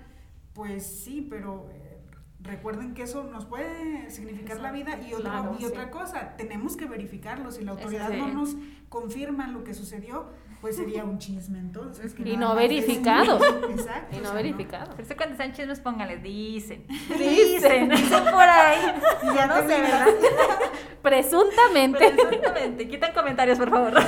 [0.54, 2.00] Pues sí, pero eh,
[2.40, 5.66] recuerden que eso nos puede significar la vida y, otra, claro, y sí.
[5.66, 7.52] otra cosa, tenemos que verificarlo.
[7.52, 8.18] Si la autoridad sí.
[8.18, 8.56] no nos
[8.90, 10.30] confirma lo que sucedió,
[10.62, 12.14] pues sería un chisme entonces.
[12.14, 13.38] que Y no verificado.
[13.70, 14.16] Exacto.
[14.16, 14.92] Y o no sea, verificado.
[14.92, 16.86] Por eso cuando sean chismes, póngale, dicen.
[16.88, 17.90] Dicen.
[17.90, 18.80] Dicen por ahí.
[19.24, 19.68] Y ya no sé.
[19.68, 20.08] ¿verdad?
[21.04, 22.08] Presuntamente.
[22.08, 22.88] Exactamente.
[22.88, 23.94] Quitan comentarios, por favor.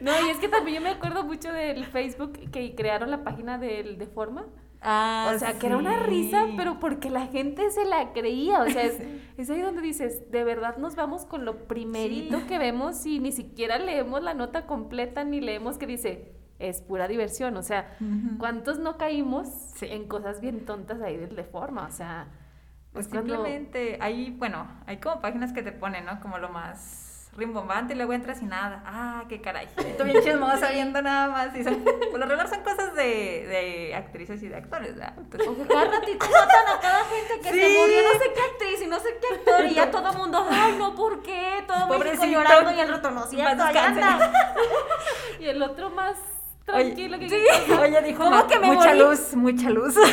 [0.00, 3.58] No, y es que también yo me acuerdo mucho del Facebook que crearon la página
[3.58, 4.46] del de forma.
[4.80, 8.62] Ah, O sea, que era una risa, pero porque la gente se la creía.
[8.62, 8.98] O sea, es,
[9.36, 12.44] es ahí donde dices, de verdad nos vamos con lo primerito Sí.
[12.46, 17.06] que vemos y ni siquiera leemos la nota completa ni leemos que dice, es pura
[17.06, 17.58] diversión.
[17.58, 17.94] O sea.
[18.38, 19.84] ¿cuántos no caímos Sí.
[19.90, 21.84] en cosas bien tontas ahí del de forma?
[21.86, 22.26] O sea,
[22.92, 26.20] Pues es cuando- simplemente, hay, bueno, hay como páginas que te ponen, ¿no?
[26.20, 28.82] Como lo más rimbombante y luego entras y nada.
[28.84, 29.68] Ah, qué caray.
[29.76, 31.56] Estoy bien chismosa viendo nada más.
[31.56, 33.02] Y son, por lo regular son cosas de,
[33.46, 35.14] de actrices y de actores, ¿verdad?
[35.16, 37.60] Entonces, O que cada ratito matan a cada gente que Sí.
[37.60, 40.18] se murió, no sé qué actriz y no sé qué actor, y ya todo el
[40.18, 41.62] mundo, ay, no, ¿por qué?
[41.68, 42.26] Todo México Pobrecito.
[42.26, 44.32] llorando y el rato no, cierto, ahí anda.
[45.38, 46.16] Y el otro más
[46.66, 47.28] oye, tranquilo que...
[47.30, 49.94] sí, oye, dijo, ¿Cómo "Ma- que me mucha morí?" luz, mucha luz.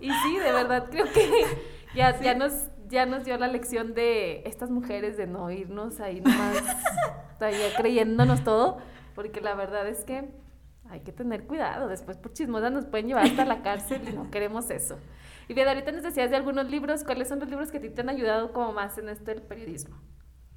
[0.00, 1.44] Y sí, de verdad, creo que
[1.94, 2.52] ya, ya, nos,
[2.88, 6.62] ya nos dio la lección de estas mujeres de no irnos ahí nomás
[7.38, 8.78] todavía creyéndonos todo,
[9.14, 10.28] porque la verdad es que
[10.90, 14.30] hay que tener cuidado, después por chismosa nos pueden llevar hasta la cárcel y no
[14.30, 14.98] queremos eso.
[15.48, 17.88] Y bien, ahorita nos decías de algunos libros, ¿cuáles son los libros que a ti
[17.88, 19.96] te han ayudado como más en esto del periodismo?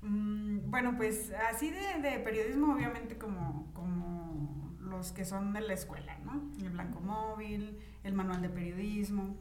[0.01, 5.73] Mm, bueno, pues así de, de periodismo, obviamente como, como los que son de la
[5.73, 6.51] escuela, ¿no?
[6.59, 9.35] El Blanco Móvil, el Manual de Periodismo.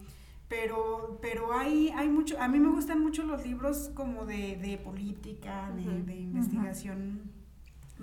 [0.49, 4.79] Pero, pero hay, hay mucho, a mí me gustan mucho los libros como de, de
[4.79, 7.31] política, de, de investigación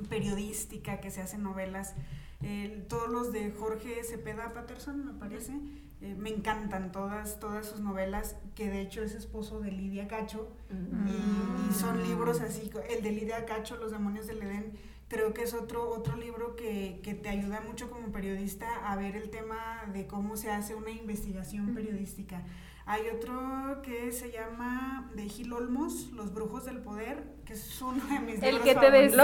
[0.09, 1.95] periodística, que se hacen novelas.
[2.41, 5.53] El- todos los de Jorge Cepeda Patterson, me parece.
[5.99, 10.47] eh, me encantan todas, todas sus novelas, que de hecho es esposo de Lidia Cacho.
[10.69, 14.73] Y, y son libros así, el de Lidia Cacho, Los demonios del Edén,
[15.07, 19.15] creo que es otro, otro libro que, que, te ayuda mucho como periodista a ver
[19.15, 22.43] el tema de cómo se hace una investigación periodística.
[22.85, 28.01] Hay otro que se llama de Gil Olmos, Los Brujos del Poder, que es uno
[28.05, 29.17] de mis El libros que te favoritos.
[29.17, 29.23] decía,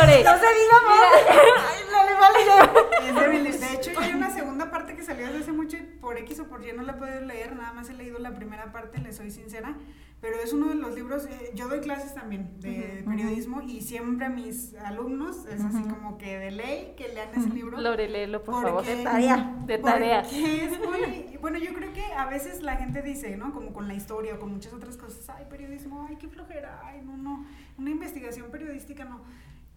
[0.00, 0.24] Lore.
[0.24, 1.52] No se diga más.
[3.06, 5.76] Es de mi li- de hecho, hay una segunda parte que salió desde hace mucho
[5.76, 8.18] y por X o por Y no la he podido leer, nada más he leído
[8.18, 9.74] la primera parte, le soy sincera,
[10.22, 14.24] pero es uno de los libros, eh, yo doy clases también de periodismo y siempre
[14.26, 17.78] a mis alumnos es así como que de ley que lean ese libro.
[17.78, 18.84] Lore, léelo, por favor.
[18.84, 19.56] Porque- tarea.
[19.66, 20.22] De tarea.
[20.22, 23.52] porque es muy, bueno, yo creo que a veces la gente dice, ¿no?
[23.52, 27.02] Como con la historia o con muchas otras cosas, ay, periodismo, ay, qué flojera, ay,
[27.04, 27.44] no, no,
[27.76, 29.20] una investigación periodística no.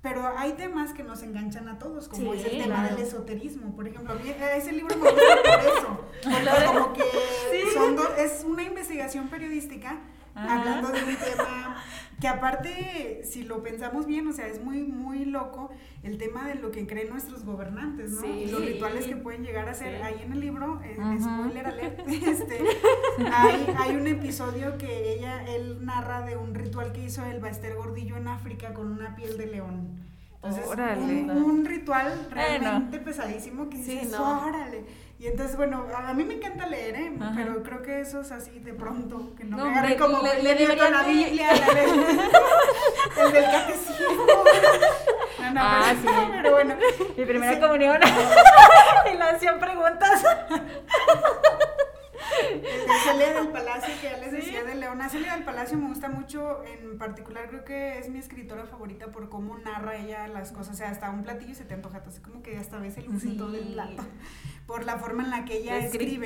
[0.04, 2.96] Pero hay temas que nos enganchan a todos, como Sí, es el tema claro.
[2.96, 4.14] del esoterismo, por ejemplo.
[4.24, 6.06] Eh, ese libro me gusta por eso.
[6.24, 7.04] Porque como que
[7.74, 9.98] son dos- es una investigación periodística
[10.36, 10.60] Ajá.
[10.60, 11.84] hablando de un tema
[12.20, 15.72] que aparte, si lo pensamos bien, o sea, es muy, muy loco
[16.04, 18.22] el tema de lo que creen nuestros gobernantes, ¿no?
[18.22, 18.28] Sí.
[18.28, 19.98] Y los rituales que pueden llegar a ser.
[19.98, 20.02] Sí.
[20.02, 22.60] Ahí en el libro, eh, spoiler alert, este,
[23.32, 27.76] hay, hay un episodio que ella, él narra de un ritual que hizo el Baester
[27.76, 30.14] Gordillo en África con una piel de león.
[30.46, 31.02] Entonces, Órale.
[31.02, 34.46] un, un ritual realmente pesadísimo que Sí, dices, no.
[34.48, 34.86] órale.
[35.18, 37.12] Y entonces, bueno, a, mí me encanta leer, ¿eh?
[37.20, 37.32] Ajá.
[37.36, 40.22] Pero creo que eso es así de pronto, que no, No, me agarre le- como
[40.22, 41.48] le- le, la Biblia,
[43.18, 44.26] el del catecismo.
[45.39, 46.28] No, no, Ah, pero, sí.
[46.32, 46.76] pero bueno.
[47.18, 47.60] Mi primera Sí.
[47.62, 47.98] comunión.
[49.14, 50.22] y le hacían preguntas.
[53.04, 55.10] Celia del Palacio, que ya les decía de Leona.
[55.10, 59.30] Celia del Palacio me gusta mucho, en particular creo que es mi escritora favorita por
[59.30, 60.76] cómo narra ella las cosas.
[60.76, 63.10] O sea, hasta un platillo y se te antoja, así como que hasta ves el
[63.10, 64.04] uso del plato.
[64.66, 66.26] Por la forma en la que ella escribe.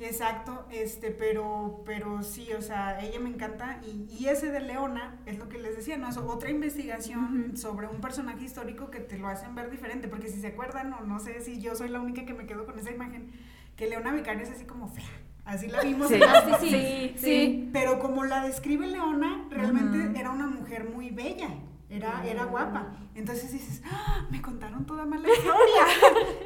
[0.00, 3.80] Exacto, este, pero, pero sí, o sea, ella me encanta.
[3.84, 6.08] Y, y ese de Leona es lo que les decía, ¿no?
[6.08, 10.08] Es otra investigación sobre un personaje histórico que te lo hacen ver diferente.
[10.08, 12.64] Porque si se acuerdan, o no sé si yo soy la única que me quedo
[12.64, 13.32] con esa imagen,
[13.76, 15.04] que Leona Vicario es así como fea.
[15.48, 16.14] Así la vimos Sí.
[16.14, 21.48] en las Sí, sí, pero como la describe Leona, realmente era una mujer muy bella.
[21.90, 22.88] Era, era guapa.
[23.14, 24.26] Entonces dices, ¡Ah!
[24.30, 25.84] me contaron toda mal la historia.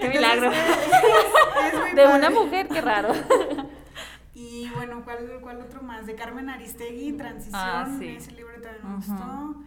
[0.01, 0.53] Qué milagro.
[0.53, 2.19] es- es muy De padre.
[2.19, 3.13] una mujer, qué raro.
[4.35, 6.07] Y bueno, ¿cuál, cuál otro más?
[6.07, 7.55] De Carmen Aristegui, Transición.
[7.63, 8.07] Ah, sí.
[8.17, 9.63] Ese libro también me gustó.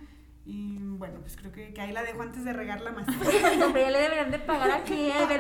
[0.47, 3.07] Y bueno, pues creo que, que ahí la dejo antes de regarla más.
[3.19, 5.35] Pero ya le deberían de pagar aquí, eh, sé.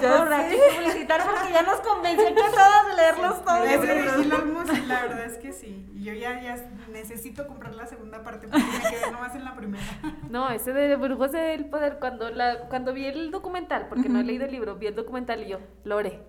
[0.55, 4.15] y publicitar porque ya nos convenció que todas de leerlos todos.
[4.17, 5.87] Gil Olmos, la verdad es que sí.
[5.93, 6.55] Y yo ya, ya
[6.91, 9.83] necesito comprar la segunda parte porque me quedé nomás en la primera.
[10.29, 14.23] No, ese de Brujos del Poder, cuando, la, cuando vi el documental, porque no he
[14.23, 16.19] leído el libro, vi el documental y yo, Lore,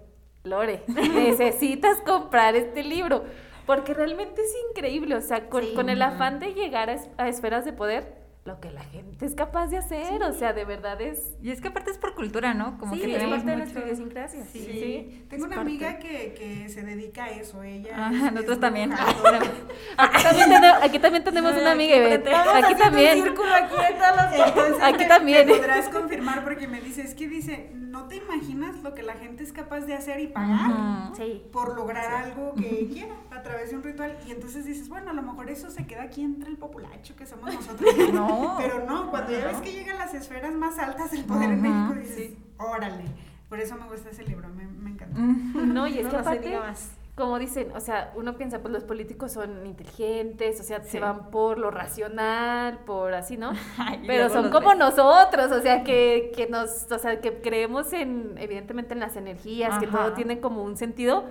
[0.45, 3.25] Lore, necesitas comprar este libro,
[3.65, 5.73] porque realmente es increíble, o sea, con, Sí.
[5.75, 9.27] con el afán de llegar a, es- a esferas de poder, lo que la gente
[9.27, 11.35] es capaz de hacer, o sea, de verdad es...
[11.43, 12.79] Y es que aparte es por cultura, ¿no?
[12.79, 14.45] Como Sí, que es parte de mucho- nuestra idiosincrasia.
[14.47, 14.61] Sí.
[14.61, 15.71] Sí, Tengo es una parte.
[15.71, 17.63] amiga que, que se dedica a eso.
[17.63, 18.07] Ella.
[18.07, 18.93] Ajá, es- nosotros es también.
[19.99, 22.29] Aquí también, tenemos, aquí también tenemos una amiga, Ivette.
[22.29, 23.23] Aquí también.
[23.23, 25.47] círculo aquí en todas las Entonces, Aquí me- también.
[25.47, 29.15] me podrás confirmar porque me dice, es que dice, no te imaginas lo que la
[29.15, 31.15] gente es capaz de hacer y pagar.
[31.17, 31.43] Sí.
[31.53, 34.17] por lograr algo que quiera a través de un ritual.
[34.27, 37.27] Y entonces dices, bueno, a lo mejor eso se queda aquí entre el populacho que
[37.27, 37.91] somos nosotros.
[38.13, 38.36] No.
[38.59, 41.95] Pero no, cuando ya ves que llegan las esferas más altas del poder en México,
[42.01, 43.05] dices, órale.
[43.49, 45.19] Por eso me gusta ese libro, me, me encanta.
[45.21, 46.91] No, y es No, que se aparte, diga más.
[47.15, 50.91] como dicen, o sea, uno piensa, pues los políticos son inteligentes, o sea, Sí.
[50.91, 53.53] se van por lo racional, por así, ¿no?
[54.07, 54.79] Pero son como ves.
[54.79, 59.79] nosotros, o sea, que, que nos, o sea, que creemos en, evidentemente, en las energías,
[59.79, 61.25] que todo tiene como un sentido.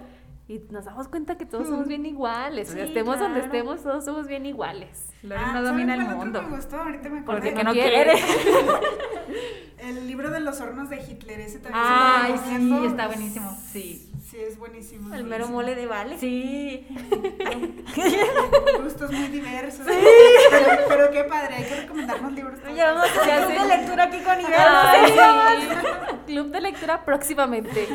[0.48, 2.70] Y nos damos cuenta que todos somos bien iguales.
[2.70, 3.54] o sea, Sí, estemos donde claro.
[3.56, 5.08] estemos, todos somos bien iguales.
[5.24, 6.42] Lore Ah, no ¿saben domina el mundo.
[6.44, 6.78] me gustó?
[6.78, 7.50] Ahorita me acordé.
[7.52, 8.14] Porque no quiere.
[8.14, 8.22] quiere.
[9.80, 12.80] El libro de los hornos de Hitler, ese también Ay, se lo recomiendo.
[12.80, 13.58] sí, está buenísimo.
[13.72, 14.12] Sí.
[14.36, 15.16] Sí, es buenísimo.
[15.16, 16.18] El mero mole de vale.
[16.18, 16.86] Sí.
[18.84, 19.86] Gustos muy diversos.
[19.86, 22.60] Pero, pero qué padre, hay que recomendarnos libros.
[22.76, 23.64] Ya vamos a hacer sé.
[23.64, 25.08] de lectura aquí con Iván.
[25.08, 26.26] Sí.
[26.34, 27.88] Club de lectura próximamente.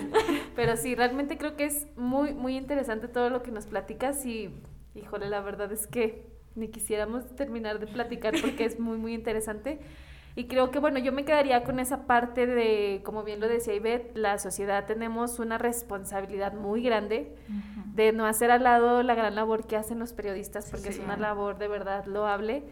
[0.57, 4.51] Pero sí, realmente creo que es muy, muy interesante todo lo que nos platicas y,
[4.95, 9.79] híjole, la verdad es que ni quisiéramos terminar de platicar porque es muy, muy interesante.
[10.37, 13.75] Y creo que, bueno, yo me quedaría con esa parte de, como bien lo decía
[13.75, 17.35] Ivette, la sociedad tenemos una responsabilidad muy grande
[17.95, 20.99] de no hacer al lado la gran labor que hacen los periodistas, porque Sí.
[21.01, 22.63] es una labor de verdad loable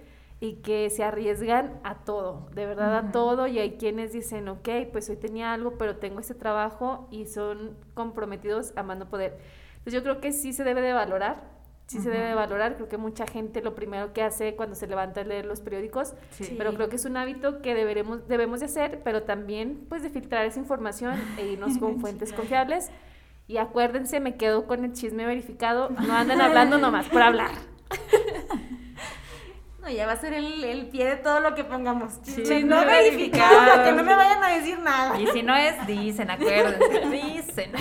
[0.41, 3.11] y que se arriesgan a todo, de verdad a Ujú.
[3.11, 7.27] todo, y hay quienes dicen, ok, pues hoy tenía algo, pero tengo este trabajo y
[7.27, 9.37] son comprometidos a mano poder.
[9.79, 11.58] Entonces yo creo que sí se debe de valorar
[11.89, 12.76] sí se debe valorar.
[12.76, 16.14] Creo que mucha gente lo primero que hace cuando se levanta a leer los periódicos,
[16.30, 16.55] Sí.
[16.57, 20.11] pero creo que es un hábito que deberemos, debemos de hacer, pero también pues de
[20.11, 22.91] filtrar esa información e irnos con fuentes confiables.
[23.49, 27.51] Y acuérdense, me quedo con el chisme verificado, no andan hablando nomás por hablar.
[29.80, 32.14] No, ya va a ser el, el pie de todo lo que pongamos.
[32.22, 35.18] Sí, Chisme no no verificado, que no me vayan a decir nada.
[35.20, 37.72] Y si no es, dicen, acuérdense, dicen.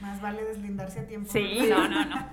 [0.00, 1.30] Más vale deslindarse a tiempo.
[1.30, 2.26] Sí, no, no, no.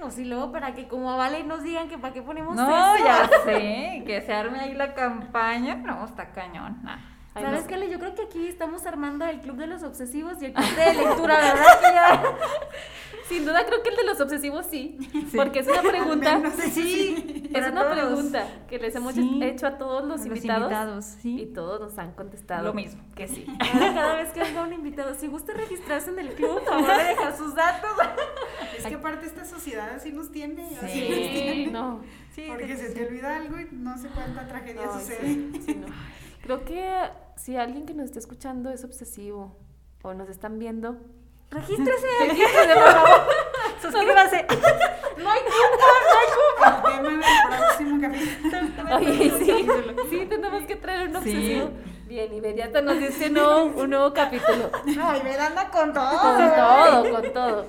[0.00, 3.04] No, si luego para que como vale nos digan que para qué ponemos No, eso.
[3.04, 5.74] ya sé, que se arme ahí la campaña.
[5.76, 6.78] No, está cañón.
[6.82, 6.96] nah.
[7.34, 7.68] Ay, ¿Sabes no.
[7.68, 7.90] qué, Ale?
[7.90, 10.94] Yo creo que aquí estamos armando el club de los obsesivos y el club de
[11.04, 11.80] lectura, ¿verdad?
[11.80, 12.22] Que ya-
[13.28, 14.96] Sin duda creo que el de los obsesivos sí,
[15.36, 16.36] porque es una pregunta.
[16.36, 16.42] Al
[17.58, 17.72] eso sí.
[17.72, 18.14] Es para una todos.
[18.14, 19.40] pregunta que les hemos Sí.
[19.42, 21.40] hecho a todos los, Los invitados, invitados, sí.
[21.42, 23.02] y todos nos han contestado Lo mismo.
[23.14, 23.46] que sí.
[23.74, 26.96] Ahora cada vez que venga un invitado, si gusta registrarse en el club, por favor
[26.96, 27.90] de dejar sus datos.
[28.78, 30.64] Es que aparte esta sociedad así nos tiene.
[30.64, 31.66] así nos Sí, tiene.
[31.72, 32.00] no.
[32.34, 32.94] Sí, Porque sí, se sí.
[32.94, 35.20] te olvida algo y no sé cuánta tragedia Ay, sucede.
[35.26, 35.86] sí, sí, no.
[36.42, 36.92] Creo que
[37.36, 39.56] si alguien que nos está escuchando es obsesivo
[40.02, 40.96] o nos están viendo,
[41.50, 42.06] Regístrese.
[42.20, 43.20] regístrese, por favor.
[43.80, 44.46] Suscríbase.
[45.18, 45.95] No hay culpa, El
[47.02, 48.00] tema del próximo
[48.80, 48.96] capítulo.
[48.96, 49.66] Oye, sí,
[50.10, 51.18] sí, tenemos que traer un Sí.
[51.18, 51.70] obsesivo.
[52.06, 54.70] Bien, inmediato nos dice no, un nuevo capítulo.
[55.02, 56.08] Ay, me anda con todo.
[56.18, 57.66] Con todo, con todo.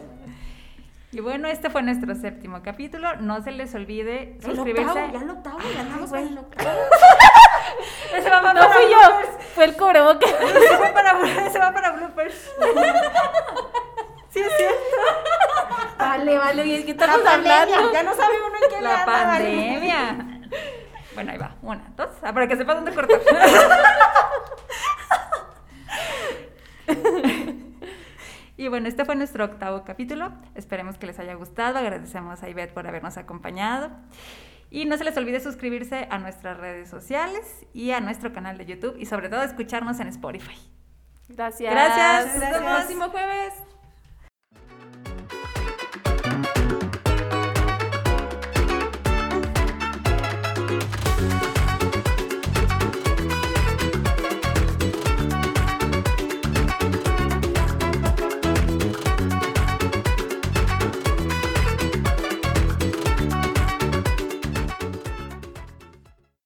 [1.11, 3.15] Y bueno, este fue nuestro séptimo capítulo.
[3.15, 4.83] No se les olvide suscribirse.
[4.89, 6.69] octavo, ya el octavo, ya andamos con el octavo.
[8.15, 8.97] Ese va No fui yo,
[9.55, 10.29] fue el cubrebocas.
[10.29, 12.51] Ese va para, ese va para bloopers.
[14.37, 14.77] Sí, es cierto.
[15.97, 17.91] Vale, vale, ¿y es que La estamos pandemia, hablando?
[17.93, 19.43] ya no sabe uno en qué La anda, vale.
[19.45, 20.39] pandemia.
[21.15, 21.55] Bueno, ahí va.
[21.63, 22.09] Una, dos.
[22.21, 23.19] Ah, para que sepas dónde cortar.
[28.59, 30.31] Y bueno, este fue nuestro octavo capítulo.
[30.55, 31.77] Esperemos que les haya gustado.
[31.77, 33.91] Agradecemos a Ivette por habernos acompañado.
[34.71, 38.65] Y no se les olvide suscribirse a nuestras redes sociales y a nuestro canal de
[38.65, 40.57] YouTube y sobre todo escucharnos en Spotify.
[41.29, 41.71] Gracias.
[41.71, 42.35] Gracias.
[42.43, 43.53] Hasta el próximo jueves.